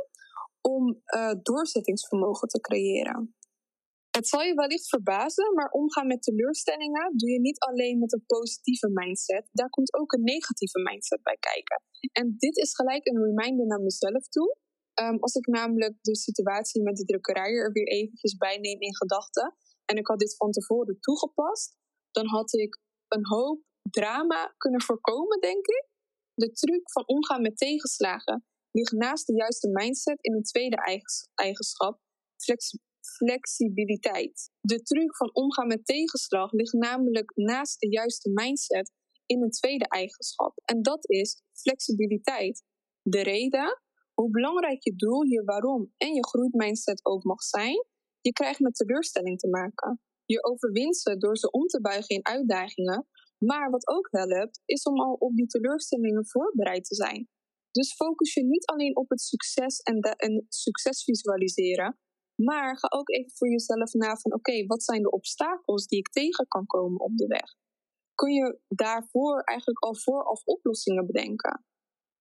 om 0.62 1.02
uh, 1.16 1.32
doorzettingsvermogen 1.42 2.48
te 2.48 2.60
creëren. 2.60 3.36
Het 4.18 4.28
zal 4.28 4.42
je 4.42 4.54
wellicht 4.54 4.90
verbazen, 4.90 5.54
maar 5.54 5.70
omgaan 5.70 6.08
met 6.08 6.22
teleurstellingen 6.22 7.18
doe 7.18 7.30
je 7.32 7.40
niet 7.40 7.60
alleen 7.60 8.00
met 8.00 8.14
een 8.14 8.26
positieve 8.26 8.90
mindset. 8.94 9.50
Daar 9.52 9.70
komt 9.70 9.94
ook 9.94 10.12
een 10.14 10.24
negatieve 10.24 10.80
mindset 10.80 11.22
bij 11.22 11.38
kijken. 11.40 11.82
En 12.12 12.36
dit 12.38 12.58
is 12.58 12.76
gelijk 12.76 13.06
een 13.06 13.24
reminder 13.24 13.66
naar 13.68 13.82
mezelf 13.82 14.28
toe. 14.28 14.58
Um, 15.02 15.18
als 15.20 15.36
ik 15.36 15.48
namelijk 15.48 15.96
de 16.02 16.16
situatie 16.16 16.82
met 16.84 16.98
de 16.98 17.06
drukkerij 17.06 17.52
er 17.52 17.72
weer 17.72 17.88
eventjes 17.88 18.38
bij 18.38 18.58
neem 18.58 18.82
in 18.82 18.96
gedachten. 18.96 19.56
En 19.86 19.96
ik 19.98 20.08
had 20.08 20.20
dit 20.20 20.36
van 20.36 20.52
tevoren 20.52 21.00
toegepast. 21.00 21.78
Dan 22.12 22.28
had 22.28 22.54
ik 22.54 22.80
een 23.08 23.26
hoop 23.26 23.62
drama 23.90 24.54
kunnen 24.58 24.82
voorkomen, 24.82 25.40
denk 25.40 25.68
ik. 25.68 25.88
De 26.34 26.52
truc 26.52 26.92
van 26.92 27.08
omgaan 27.08 27.42
met 27.42 27.58
tegenslagen 27.58 28.46
ligt 28.72 28.92
naast 28.92 29.28
de 29.28 29.34
juiste 29.34 29.70
mindset 29.70 30.18
in 30.22 30.34
een 30.34 30.44
tweede 30.44 30.78
eigenschap, 31.34 32.00
flexibiliteit. 33.02 34.52
De 34.60 34.82
truc 34.82 35.16
van 35.16 35.34
omgaan 35.34 35.68
met 35.68 35.86
tegenslag 35.86 36.52
ligt 36.52 36.74
namelijk 36.74 37.32
naast 37.36 37.80
de 37.80 37.90
juiste 37.90 38.30
mindset 38.34 38.92
in 39.26 39.42
een 39.42 39.52
tweede 39.52 39.88
eigenschap. 39.88 40.62
En 40.66 40.82
dat 40.82 41.10
is 41.10 41.42
flexibiliteit. 41.54 42.64
De 43.02 43.24
reden, 43.24 43.82
hoe 44.14 44.30
belangrijk 44.30 44.84
je 44.84 44.96
doel, 44.96 45.24
je 45.24 45.44
waarom 45.44 45.94
en 45.98 46.14
je 46.14 46.28
groeimindset 46.28 47.06
ook 47.06 47.24
mag 47.24 47.42
zijn, 47.42 47.86
je 48.22 48.34
krijgt 48.34 48.60
met 48.60 48.76
teleurstelling 48.76 49.40
te 49.40 49.48
maken. 49.48 50.02
Je 50.26 50.44
overwint 50.44 50.98
ze 50.98 51.18
door 51.18 51.38
ze 51.38 51.52
om 51.52 51.66
te 51.66 51.82
buigen 51.82 52.16
in 52.16 52.26
uitdagingen. 52.26 53.08
Maar 53.38 53.70
wat 53.70 53.88
ook 53.88 54.08
helpt, 54.12 54.62
is 54.66 54.84
om 54.84 55.00
al 55.00 55.14
op 55.14 55.36
die 55.36 55.48
teleurstellingen 55.48 56.28
voorbereid 56.28 56.84
te 56.84 56.96
zijn. 56.96 57.28
Dus 57.72 57.94
focus 57.94 58.34
je 58.34 58.44
niet 58.44 58.66
alleen 58.66 58.98
op 58.98 59.10
het 59.10 59.22
succes 59.22 59.80
en, 59.80 60.00
de, 60.00 60.16
en 60.16 60.46
succes 60.50 61.04
visualiseren, 61.04 61.98
maar 62.38 62.78
ga 62.78 62.88
ook 62.98 63.10
even 63.10 63.32
voor 63.32 63.50
jezelf 63.50 63.94
na 63.94 64.16
van 64.16 64.34
oké, 64.34 64.66
wat 64.66 64.84
zijn 64.84 65.02
de 65.02 65.12
obstakels 65.12 65.88
die 65.88 66.00
ik 66.00 66.10
tegen 66.10 66.48
kan 66.48 66.66
komen 66.66 67.00
op 67.00 67.18
de 67.18 67.28
weg? 67.28 67.56
Kun 68.14 68.34
je 68.34 68.60
daarvoor 68.68 69.42
eigenlijk 69.42 69.80
al 69.84 69.96
vooraf 69.96 70.44
oplossingen 70.44 71.06
bedenken? 71.06 71.66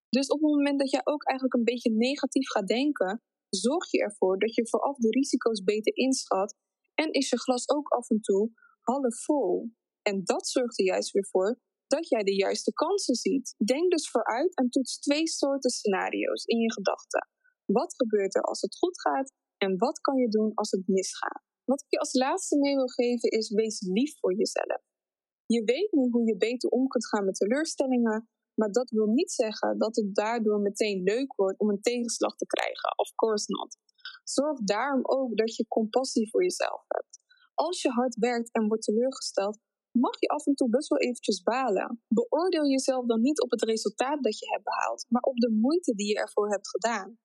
Dus 0.09 0.29
op 0.29 0.41
het 0.41 0.51
moment 0.51 0.79
dat 0.79 0.91
jij 0.91 1.01
ook 1.05 1.25
eigenlijk 1.25 1.59
een 1.59 1.65
beetje 1.73 1.91
negatief 1.91 2.49
gaat 2.49 2.67
denken, 2.67 3.23
zorg 3.49 3.91
je 3.91 4.01
ervoor 4.01 4.39
dat 4.39 4.55
je 4.55 4.69
vooraf 4.69 4.97
de 4.97 5.11
risico's 5.11 5.63
beter 5.63 5.97
inschat 5.97 6.55
en 6.95 7.13
is 7.13 7.29
je 7.29 7.39
glas 7.39 7.69
ook 7.69 7.89
af 7.89 8.11
en 8.11 8.21
toe 8.21 8.51
half 8.81 9.25
vol. 9.25 9.71
En 10.03 10.25
dat 10.25 10.49
zorgt 10.49 10.79
er 10.79 10.85
juist 10.85 11.13
weer 11.13 11.27
voor 11.31 11.61
dat 11.87 12.09
jij 12.09 12.23
de 12.23 12.35
juiste 12.35 12.73
kansen 12.73 13.15
ziet. 13.15 13.55
Denk 13.65 13.91
dus 13.91 14.11
vooruit 14.11 14.57
en 14.57 14.69
toets 14.69 14.99
twee 14.99 15.29
soorten 15.29 15.71
scenario's 15.71 16.45
in 16.45 16.59
je 16.59 16.73
gedachten. 16.73 17.29
Wat 17.65 17.95
gebeurt 17.95 18.35
er 18.35 18.43
als 18.43 18.61
het 18.61 18.79
goed 18.79 19.01
gaat 19.01 19.33
en 19.59 19.79
wat 19.79 20.01
kan 20.01 20.17
je 20.17 20.29
doen 20.29 20.55
als 20.55 20.71
het 20.71 20.83
misgaat? 20.87 21.43
Wat 21.65 21.83
ik 21.83 21.91
je 21.91 21.99
als 21.99 22.13
laatste 22.13 22.59
mee 22.59 22.75
wil 22.75 22.89
geven 22.89 23.31
is: 23.31 23.51
wees 23.51 23.81
lief 23.81 24.19
voor 24.19 24.35
jezelf. 24.35 24.83
Je 25.47 25.65
weet 25.65 25.93
nu 25.93 26.09
hoe 26.11 26.27
je 26.27 26.37
beter 26.37 26.71
om 26.71 26.87
kunt 26.87 27.09
gaan 27.09 27.25
met 27.25 27.35
teleurstellingen, 27.35 28.29
maar 28.55 28.73
dat 28.73 28.91
wil 28.91 29.07
niet 29.07 29.33
zeggen 29.33 29.79
dat 29.79 29.97
het 29.97 30.15
daardoor 30.15 30.61
meteen 30.61 31.03
leuk 31.03 31.35
wordt 31.35 31.59
om 31.59 31.69
een 31.71 31.81
tegenslag 31.81 32.37
te 32.37 32.47
krijgen. 32.47 32.99
Of 32.99 33.15
course 33.15 33.45
not. 33.49 33.79
Zorg 34.25 34.59
daarom 34.59 35.01
ook 35.03 35.37
dat 35.37 35.57
je 35.57 35.69
compassie 35.69 36.31
voor 36.31 36.43
jezelf 36.43 36.85
hebt. 36.89 37.21
Als 37.55 37.83
je 37.83 37.91
hard 37.91 38.17
werkt 38.17 38.53
en 38.53 38.69
wordt 38.69 38.83
teleurgesteld, 38.83 39.59
mag 39.91 40.21
je 40.21 40.29
af 40.29 40.47
en 40.47 40.55
toe 40.55 40.69
best 40.69 40.89
wel 40.89 40.99
eventjes 40.99 41.43
balen. 41.43 42.03
Beoordeel 42.09 42.67
jezelf 42.67 43.07
dan 43.07 43.21
niet 43.21 43.43
op 43.43 43.51
het 43.51 43.63
resultaat 43.63 44.23
dat 44.23 44.39
je 44.39 44.51
hebt 44.51 44.65
behaald, 44.65 45.07
maar 45.09 45.23
op 45.23 45.37
de 45.37 45.51
moeite 45.51 45.95
die 45.95 46.07
je 46.07 46.15
ervoor 46.15 46.51
hebt 46.51 46.69
gedaan. 46.69 47.19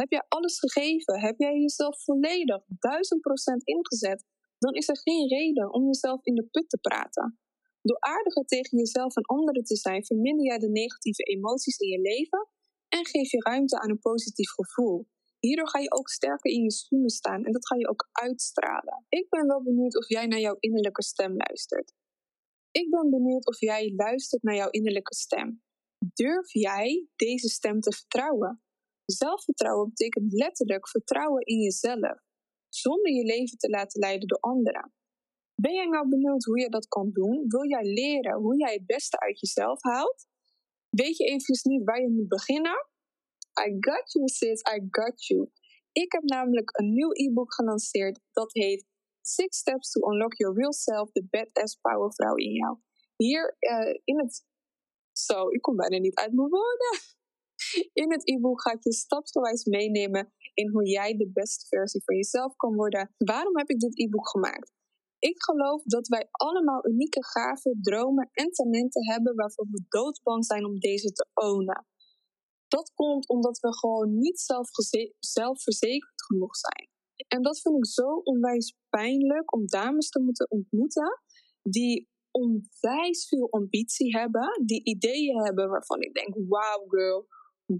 Heb 0.00 0.10
jij 0.10 0.24
alles 0.28 0.58
gegeven? 0.58 1.20
Heb 1.20 1.38
jij 1.38 1.58
jezelf 1.58 2.02
volledig, 2.04 2.62
duizend 2.66 3.20
procent 3.20 3.62
ingezet? 3.66 4.24
Dan 4.58 4.74
is 4.74 4.88
er 4.88 4.98
geen 4.98 5.28
reden 5.28 5.72
om 5.72 5.86
jezelf 5.86 6.24
in 6.24 6.34
de 6.34 6.46
put 6.50 6.68
te 6.68 6.78
praten. 6.78 7.38
Door 7.82 8.00
aardiger 8.00 8.44
tegen 8.44 8.78
jezelf 8.78 9.16
en 9.16 9.22
anderen 9.22 9.64
te 9.64 9.76
zijn, 9.76 10.04
verminder 10.04 10.46
jij 10.46 10.58
de 10.58 10.70
negatieve 10.70 11.22
emoties 11.22 11.78
in 11.78 11.88
je 11.88 12.00
leven 12.00 12.48
en 12.88 13.06
geef 13.06 13.30
je 13.30 13.40
ruimte 13.40 13.80
aan 13.80 13.90
een 13.90 13.98
positief 13.98 14.50
gevoel. 14.50 15.06
Hierdoor 15.38 15.68
ga 15.68 15.78
je 15.78 15.92
ook 15.92 16.08
sterker 16.08 16.50
in 16.50 16.62
je 16.62 16.72
schoenen 16.72 17.10
staan 17.10 17.44
en 17.44 17.52
dat 17.52 17.66
ga 17.66 17.76
je 17.76 17.88
ook 17.88 18.08
uitstralen. 18.12 19.04
Ik 19.08 19.28
ben 19.28 19.46
wel 19.46 19.62
benieuwd 19.62 19.96
of 19.96 20.08
jij 20.08 20.26
naar 20.26 20.40
jouw 20.40 20.56
innerlijke 20.58 21.02
stem 21.02 21.36
luistert. 21.36 21.94
Ik 22.70 22.90
ben 22.90 23.10
benieuwd 23.10 23.46
of 23.46 23.60
jij 23.60 23.92
luistert 23.96 24.42
naar 24.42 24.54
jouw 24.54 24.70
innerlijke 24.70 25.14
stem. 25.14 25.62
Durf 26.14 26.52
jij 26.52 27.06
deze 27.16 27.48
stem 27.48 27.80
te 27.80 27.92
vertrouwen? 27.92 28.62
Zelfvertrouwen 29.12 29.88
betekent 29.88 30.32
letterlijk 30.32 30.88
vertrouwen 30.88 31.42
in 31.44 31.58
jezelf, 31.58 32.18
zonder 32.68 33.12
je 33.12 33.24
leven 33.24 33.58
te 33.58 33.68
laten 33.68 34.00
leiden 34.00 34.28
door 34.28 34.40
anderen. 34.40 34.92
Ben 35.54 35.74
jij 35.74 35.86
nou 35.86 36.08
benieuwd 36.08 36.44
hoe 36.44 36.60
je 36.60 36.68
dat 36.68 36.88
kan 36.88 37.10
doen? 37.12 37.44
Wil 37.48 37.68
jij 37.68 37.82
leren 37.82 38.40
hoe 38.40 38.56
jij 38.56 38.72
het 38.72 38.86
beste 38.86 39.20
uit 39.20 39.40
jezelf 39.40 39.82
haalt? 39.82 40.26
Weet 40.88 41.16
je 41.16 41.24
eventjes 41.24 41.62
niet 41.62 41.84
waar 41.84 42.00
je 42.00 42.10
moet 42.10 42.28
beginnen? 42.28 42.86
I 43.66 43.76
got 43.80 44.12
you 44.12 44.28
sis, 44.28 44.60
I 44.60 44.86
got 44.90 45.26
you. 45.26 45.50
Ik 45.92 46.12
heb 46.12 46.22
namelijk 46.22 46.78
een 46.78 46.92
nieuw 46.92 47.10
e-book 47.12 47.54
gelanceerd 47.54 48.20
dat 48.32 48.52
heet 48.52 48.86
Six 49.20 49.58
Steps 49.58 49.90
to 49.90 50.10
Unlock 50.10 50.34
Your 50.34 50.56
Real 50.56 50.72
Self, 50.72 51.10
de 51.10 51.26
Badass 51.30 51.74
Powervrouw 51.80 52.34
in 52.34 52.52
jou. 52.52 52.78
Hier 53.16 53.56
uh, 53.58 53.98
in 54.04 54.18
het... 54.18 54.46
Zo, 55.12 55.48
ik 55.48 55.60
kom 55.60 55.76
bijna 55.76 55.98
niet 55.98 56.16
uit 56.16 56.32
mijn 56.32 56.48
woorden. 56.48 56.98
In 57.92 58.12
het 58.12 58.28
e-book 58.28 58.62
ga 58.62 58.72
ik 58.72 58.84
je 58.84 58.92
stapsgewijs 58.92 59.64
meenemen 59.64 60.32
in 60.54 60.70
hoe 60.70 60.88
jij 60.88 61.16
de 61.16 61.30
beste 61.32 61.66
versie 61.66 62.02
van 62.04 62.16
jezelf 62.16 62.56
kan 62.56 62.74
worden. 62.74 63.14
Waarom 63.16 63.58
heb 63.58 63.68
ik 63.68 63.78
dit 63.78 63.98
e-book 63.98 64.28
gemaakt? 64.28 64.72
Ik 65.18 65.42
geloof 65.42 65.82
dat 65.82 66.08
wij 66.08 66.28
allemaal 66.30 66.86
unieke 66.86 67.24
gaven, 67.24 67.78
dromen 67.82 68.28
en 68.32 68.50
talenten 68.50 69.10
hebben 69.10 69.34
waarvoor 69.34 69.66
we 69.70 69.84
doodsbang 69.88 70.44
zijn 70.44 70.64
om 70.64 70.78
deze 70.78 71.12
te 71.12 71.26
ownen. 71.34 71.86
Dat 72.68 72.92
komt 72.94 73.28
omdat 73.28 73.58
we 73.58 73.78
gewoon 73.78 74.18
niet 74.18 74.40
zelfverzekerd 75.18 76.22
genoeg 76.26 76.56
zijn. 76.56 76.88
En 77.28 77.42
dat 77.42 77.60
vind 77.60 77.76
ik 77.76 77.86
zo 77.86 78.08
onwijs 78.22 78.76
pijnlijk 78.88 79.54
om 79.54 79.66
dames 79.66 80.08
te 80.08 80.20
moeten 80.20 80.50
ontmoeten 80.50 81.20
die 81.62 82.08
onwijs 82.30 83.28
veel 83.28 83.50
ambitie 83.50 84.16
hebben, 84.16 84.62
die 84.64 84.84
ideeën 84.84 85.44
hebben 85.44 85.68
waarvan 85.68 86.02
ik 86.02 86.14
denk: 86.14 86.34
wow, 86.34 86.90
girl, 86.90 87.26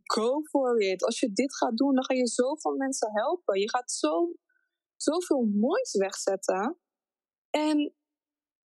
go 0.05 0.43
for 0.43 0.81
it. 0.81 1.05
Als 1.05 1.21
je 1.21 1.33
dit 1.33 1.57
gaat 1.57 1.77
doen, 1.77 1.95
dan 1.95 2.05
ga 2.05 2.15
je 2.15 2.27
zoveel 2.27 2.77
mensen 2.77 3.13
helpen. 3.13 3.61
Je 3.61 3.71
gaat 3.71 3.93
zo, 3.93 4.33
zoveel 4.97 5.45
moois 5.45 5.97
wegzetten. 5.97 6.79
En 7.51 7.95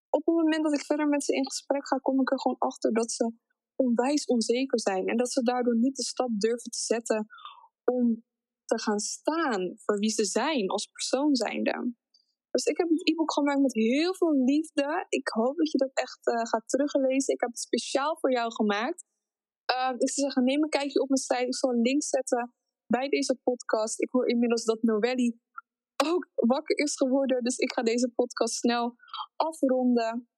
op 0.09 0.25
het 0.25 0.35
moment 0.35 0.63
dat 0.63 0.73
ik 0.73 0.85
verder 0.85 1.07
met 1.07 1.23
ze 1.23 1.33
in 1.33 1.45
gesprek 1.45 1.87
ga, 1.87 1.97
kom 1.97 2.21
ik 2.21 2.31
er 2.31 2.39
gewoon 2.39 2.57
achter 2.57 2.93
dat 2.93 3.11
ze 3.11 3.33
onwijs 3.75 4.25
onzeker 4.25 4.79
zijn. 4.79 5.07
En 5.07 5.17
dat 5.17 5.31
ze 5.31 5.43
daardoor 5.43 5.77
niet 5.77 5.95
de 5.95 6.03
stap 6.03 6.29
durven 6.37 6.71
te 6.71 6.79
zetten 6.79 7.27
om 7.83 8.23
te 8.65 8.79
gaan 8.79 8.99
staan 8.99 9.73
voor 9.75 9.97
wie 9.99 10.09
ze 10.09 10.25
zijn 10.25 10.69
als 10.69 10.85
persoon 10.85 11.35
zijnde. 11.35 11.93
Dus 12.51 12.65
ik 12.65 12.77
heb 12.77 12.89
het 12.89 13.09
e-book 13.09 13.33
gemaakt 13.33 13.61
met 13.61 13.73
heel 13.73 14.15
veel 14.15 14.43
liefde. 14.43 15.05
Ik 15.09 15.27
hoop 15.27 15.57
dat 15.57 15.71
je 15.71 15.77
dat 15.77 15.91
echt 15.93 16.27
uh, 16.27 16.35
gaat 16.41 16.69
teruglezen. 16.69 17.33
Ik 17.33 17.41
heb 17.41 17.49
het 17.49 17.59
speciaal 17.59 18.17
voor 18.19 18.31
jou 18.31 18.51
gemaakt. 18.53 19.05
Uh, 19.73 19.93
ik 19.97 20.09
zou 20.09 20.27
zeggen, 20.27 20.43
neem 20.43 20.63
een 20.63 20.69
kijkje 20.69 21.01
op 21.01 21.09
mijn 21.09 21.21
site. 21.21 21.45
Ik 21.45 21.55
zal 21.55 21.69
een 21.69 21.81
link 21.81 22.03
zetten 22.03 22.53
bij 22.87 23.09
deze 23.09 23.39
podcast. 23.43 24.01
Ik 24.01 24.09
hoor 24.11 24.27
inmiddels 24.27 24.63
dat 24.63 24.81
Noelly 24.81 25.37
ook 26.03 26.29
wakker 26.35 26.77
is 26.77 26.95
geworden. 26.95 27.43
Dus 27.43 27.57
ik 27.57 27.73
ga 27.73 27.81
deze 27.81 28.09
podcast 28.09 28.53
snel 28.53 28.95
afronden. 29.35 30.29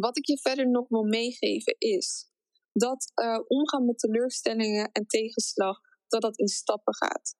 Wat 0.00 0.16
ik 0.16 0.26
je 0.26 0.38
verder 0.38 0.70
nog 0.70 0.88
wil 0.88 1.04
meegeven 1.04 1.74
is 1.78 2.30
dat 2.72 3.12
uh, 3.14 3.38
omgaan 3.46 3.84
met 3.84 3.98
teleurstellingen 3.98 4.92
en 4.92 5.06
tegenslag, 5.06 5.78
dat 6.08 6.22
dat 6.22 6.38
in 6.38 6.48
stappen 6.48 6.94
gaat. 6.94 7.36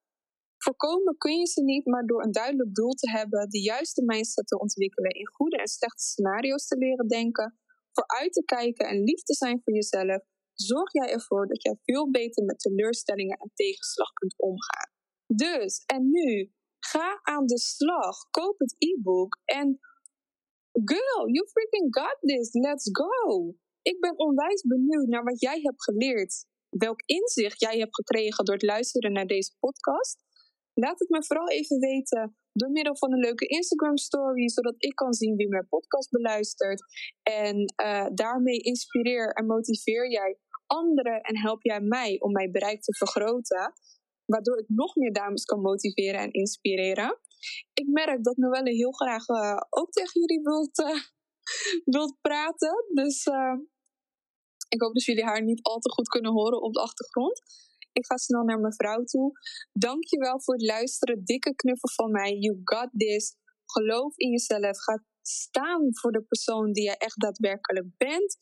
Voorkomen 0.58 1.16
kun 1.18 1.38
je 1.38 1.46
ze 1.46 1.62
niet, 1.62 1.86
maar 1.86 2.06
door 2.06 2.22
een 2.22 2.32
duidelijk 2.32 2.74
doel 2.74 2.92
te 2.92 3.10
hebben, 3.10 3.50
de 3.50 3.62
juiste 3.62 4.02
mindset 4.04 4.46
te 4.46 4.58
ontwikkelen, 4.58 5.10
in 5.10 5.26
goede 5.26 5.56
en 5.56 5.68
slechte 5.68 6.02
scenario's 6.02 6.66
te 6.66 6.76
leren 6.76 7.08
denken, 7.08 7.58
vooruit 7.92 8.32
te 8.32 8.44
kijken 8.44 8.86
en 8.86 9.02
lief 9.02 9.22
te 9.22 9.34
zijn 9.34 9.60
voor 9.64 9.74
jezelf, 9.74 10.22
zorg 10.60 10.92
jij 10.92 11.12
ervoor 11.12 11.46
dat 11.46 11.62
jij 11.62 11.76
veel 11.82 12.10
beter 12.10 12.44
met 12.44 12.58
teleurstellingen 12.58 13.38
en 13.38 13.50
tegenslag 13.54 14.12
kunt 14.12 14.34
omgaan. 14.38 14.90
Dus, 15.26 15.82
en 15.86 16.10
nu, 16.10 16.52
ga 16.78 17.20
aan 17.22 17.46
de 17.46 17.58
slag. 17.58 18.16
Koop 18.30 18.58
het 18.58 18.74
e-book 18.78 19.40
en 19.44 19.78
girl, 20.84 21.28
you 21.30 21.48
freaking 21.48 21.86
got 21.96 22.16
this. 22.20 22.52
Let's 22.52 22.88
go. 22.92 23.54
Ik 23.82 24.00
ben 24.00 24.18
onwijs 24.18 24.62
benieuwd 24.62 25.06
naar 25.06 25.24
wat 25.24 25.40
jij 25.40 25.60
hebt 25.62 25.84
geleerd. 25.84 26.46
Welk 26.68 27.02
inzicht 27.06 27.60
jij 27.60 27.78
hebt 27.78 27.94
gekregen 27.94 28.44
door 28.44 28.54
het 28.54 28.64
luisteren 28.64 29.12
naar 29.12 29.26
deze 29.26 29.52
podcast. 29.58 30.16
Laat 30.74 30.98
het 30.98 31.08
me 31.08 31.24
vooral 31.24 31.48
even 31.48 31.78
weten 31.78 32.36
door 32.52 32.70
middel 32.70 32.96
van 32.96 33.12
een 33.12 33.18
leuke 33.18 33.46
Instagram 33.46 33.96
story, 33.96 34.48
zodat 34.48 34.74
ik 34.76 34.94
kan 34.94 35.12
zien 35.14 35.36
wie 35.36 35.48
mijn 35.48 35.68
podcast 35.68 36.10
beluistert. 36.10 36.82
En 37.22 37.74
uh, 37.82 38.06
daarmee 38.14 38.58
inspireer 38.58 39.32
en 39.32 39.46
motiveer 39.46 40.10
jij 40.10 40.38
anderen 40.68 41.20
en 41.20 41.38
help 41.38 41.62
jij 41.62 41.80
mij 41.80 42.20
om 42.20 42.32
mijn 42.32 42.52
bereik 42.52 42.82
te 42.82 42.96
vergroten, 42.96 43.72
waardoor 44.24 44.58
ik 44.58 44.68
nog 44.68 44.96
meer 44.96 45.12
dames 45.12 45.44
kan 45.44 45.60
motiveren 45.60 46.20
en 46.20 46.32
inspireren. 46.32 47.18
Ik 47.72 47.86
merk 47.86 48.24
dat 48.24 48.36
Noelle 48.36 48.70
heel 48.70 48.92
graag 48.92 49.28
uh, 49.28 49.56
ook 49.68 49.90
tegen 49.90 50.20
jullie 50.20 50.42
wilt, 50.42 50.78
uh, 50.78 51.00
wilt 51.96 52.16
praten, 52.20 52.84
dus 52.94 53.26
ik 54.68 54.80
hoop 54.82 54.94
dat 54.94 55.04
jullie 55.04 55.24
haar 55.24 55.42
niet 55.42 55.62
al 55.62 55.78
te 55.78 55.90
goed 55.90 56.08
kunnen 56.08 56.32
horen 56.32 56.62
op 56.62 56.72
de 56.72 56.80
achtergrond. 56.80 57.42
Ik 57.92 58.06
ga 58.06 58.16
snel 58.16 58.42
naar 58.44 58.60
mijn 58.60 58.74
vrouw 58.74 59.04
toe. 59.04 59.32
Dankjewel 59.72 60.40
voor 60.42 60.54
het 60.54 60.62
luisteren. 60.62 61.24
Dikke 61.24 61.54
knuffel 61.54 61.88
van 61.88 62.10
mij. 62.10 62.32
You 62.32 62.60
got 62.64 62.88
this. 62.96 63.36
Geloof 63.64 64.16
in 64.16 64.30
jezelf. 64.30 64.78
Ga 64.78 65.04
staan 65.28 65.88
voor 65.90 66.12
de 66.12 66.22
persoon 66.22 66.72
die 66.72 66.84
je 66.84 66.96
echt 66.96 67.20
daadwerkelijk 67.20 67.86
bent. 67.96 68.36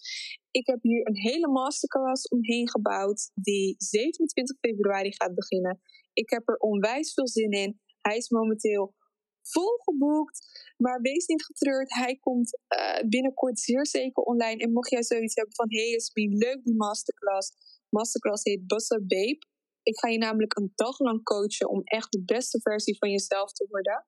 Ik 0.50 0.66
heb 0.66 0.78
hier 0.82 1.06
een 1.06 1.16
hele 1.16 1.48
masterclass 1.48 2.28
omheen 2.28 2.70
gebouwd, 2.70 3.30
die 3.34 3.74
27 3.78 4.56
februari 4.60 5.14
gaat 5.14 5.34
beginnen. 5.34 5.80
Ik 6.12 6.30
heb 6.30 6.48
er 6.48 6.56
onwijs 6.56 7.12
veel 7.12 7.28
zin 7.28 7.50
in. 7.50 7.80
Hij 8.00 8.16
is 8.16 8.28
momenteel 8.28 8.94
volgeboekt. 9.42 10.38
Maar 10.76 11.00
wees 11.00 11.26
niet 11.26 11.44
getreurd, 11.44 11.94
hij 11.94 12.16
komt 12.16 12.58
uh, 12.78 13.08
binnenkort 13.08 13.60
zeer 13.60 13.86
zeker 13.86 14.22
online. 14.22 14.56
En 14.56 14.72
mocht 14.72 14.90
jij 14.90 15.02
zoiets 15.02 15.34
hebben 15.34 15.54
van, 15.54 15.70
hey 15.70 15.88
Jasmin, 15.88 16.36
leuk 16.36 16.64
die 16.64 16.76
masterclass. 16.76 17.52
Masterclass 17.88 18.44
heet 18.44 18.66
Buster 18.66 19.06
Babe. 19.06 19.38
Ik 19.82 19.98
ga 19.98 20.08
je 20.08 20.18
namelijk 20.18 20.56
een 20.56 20.72
dag 20.74 20.98
lang 20.98 21.22
coachen 21.22 21.68
om 21.68 21.80
echt 21.82 22.12
de 22.12 22.22
beste 22.24 22.60
versie 22.60 22.98
van 22.98 23.10
jezelf 23.10 23.52
te 23.52 23.66
worden. 23.70 24.06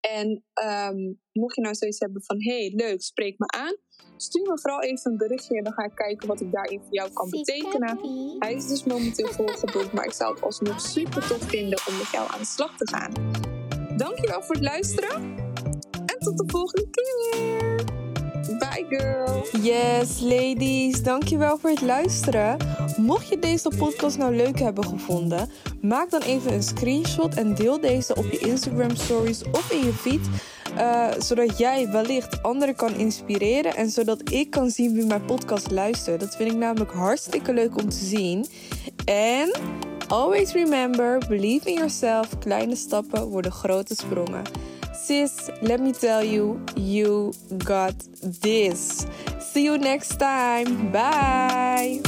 En 0.00 0.44
um, 0.64 1.20
mocht 1.32 1.54
je 1.54 1.60
nou 1.60 1.74
zoiets 1.74 1.98
hebben 1.98 2.22
van, 2.24 2.42
hey, 2.42 2.72
leuk, 2.76 3.02
spreek 3.02 3.38
me 3.38 3.46
aan. 3.46 3.76
Stuur 4.16 4.42
me 4.42 4.58
vooral 4.58 4.82
even 4.82 5.10
een 5.10 5.16
berichtje 5.16 5.56
en 5.56 5.64
dan 5.64 5.72
ga 5.72 5.84
ik 5.84 5.94
kijken 5.94 6.28
wat 6.28 6.40
ik 6.40 6.52
daarin 6.52 6.80
voor 6.80 6.94
jou 6.94 7.12
kan 7.12 7.30
betekenen. 7.30 7.98
Hij 8.38 8.54
is 8.54 8.68
dus 8.68 8.84
momenteel 8.84 9.28
volgeboekt, 9.32 9.92
maar 9.92 10.04
ik 10.04 10.12
zou 10.12 10.34
het 10.34 10.42
alsnog 10.42 10.80
super 10.80 11.28
tof 11.28 11.48
vinden 11.48 11.78
om 11.88 11.96
met 11.96 12.10
jou 12.10 12.32
aan 12.32 12.38
de 12.38 12.46
slag 12.46 12.76
te 12.76 12.88
gaan. 12.88 13.12
Dankjewel 13.96 14.42
voor 14.42 14.54
het 14.54 14.64
luisteren 14.64 15.36
en 16.06 16.18
tot 16.18 16.38
de 16.38 16.44
volgende 16.46 16.90
keer. 16.90 17.67
Bye 18.48 18.86
girl. 18.88 19.46
Yes, 19.62 20.20
ladies. 20.20 21.02
Dankjewel 21.02 21.58
voor 21.58 21.70
het 21.70 21.80
luisteren. 21.80 22.56
Mocht 22.96 23.28
je 23.28 23.38
deze 23.38 23.72
podcast 23.78 24.18
nou 24.18 24.36
leuk 24.36 24.58
hebben 24.58 24.84
gevonden, 24.84 25.48
maak 25.80 26.10
dan 26.10 26.20
even 26.20 26.52
een 26.52 26.62
screenshot 26.62 27.34
en 27.34 27.54
deel 27.54 27.80
deze 27.80 28.14
op 28.14 28.24
je 28.30 28.38
Instagram 28.38 28.96
stories 28.96 29.42
of 29.52 29.70
in 29.70 29.84
je 29.84 29.92
feed. 29.92 30.20
Uh, 30.76 31.10
zodat 31.18 31.58
jij 31.58 31.90
wellicht 31.90 32.42
anderen 32.42 32.74
kan 32.76 32.94
inspireren 32.94 33.76
en 33.76 33.90
zodat 33.90 34.30
ik 34.30 34.50
kan 34.50 34.70
zien 34.70 34.94
wie 34.94 35.06
mijn 35.06 35.24
podcast 35.24 35.70
luistert. 35.70 36.20
Dat 36.20 36.36
vind 36.36 36.50
ik 36.52 36.56
namelijk 36.56 36.92
hartstikke 36.92 37.52
leuk 37.52 37.76
om 37.76 37.88
te 37.88 38.04
zien. 38.04 38.46
En 39.04 39.50
always 40.08 40.52
remember, 40.52 41.18
believe 41.28 41.68
in 41.68 41.74
yourself. 41.74 42.38
Kleine 42.38 42.76
stappen 42.76 43.26
worden 43.26 43.52
grote 43.52 43.94
sprongen. 43.94 44.42
Sis, 45.08 45.50
let 45.62 45.80
me 45.80 45.94
tell 45.94 46.22
you, 46.22 46.60
you 46.76 47.32
got 47.64 47.94
this. 48.20 49.06
See 49.40 49.64
you 49.64 49.78
next 49.78 50.20
time. 50.20 50.92
Bye. 50.92 52.02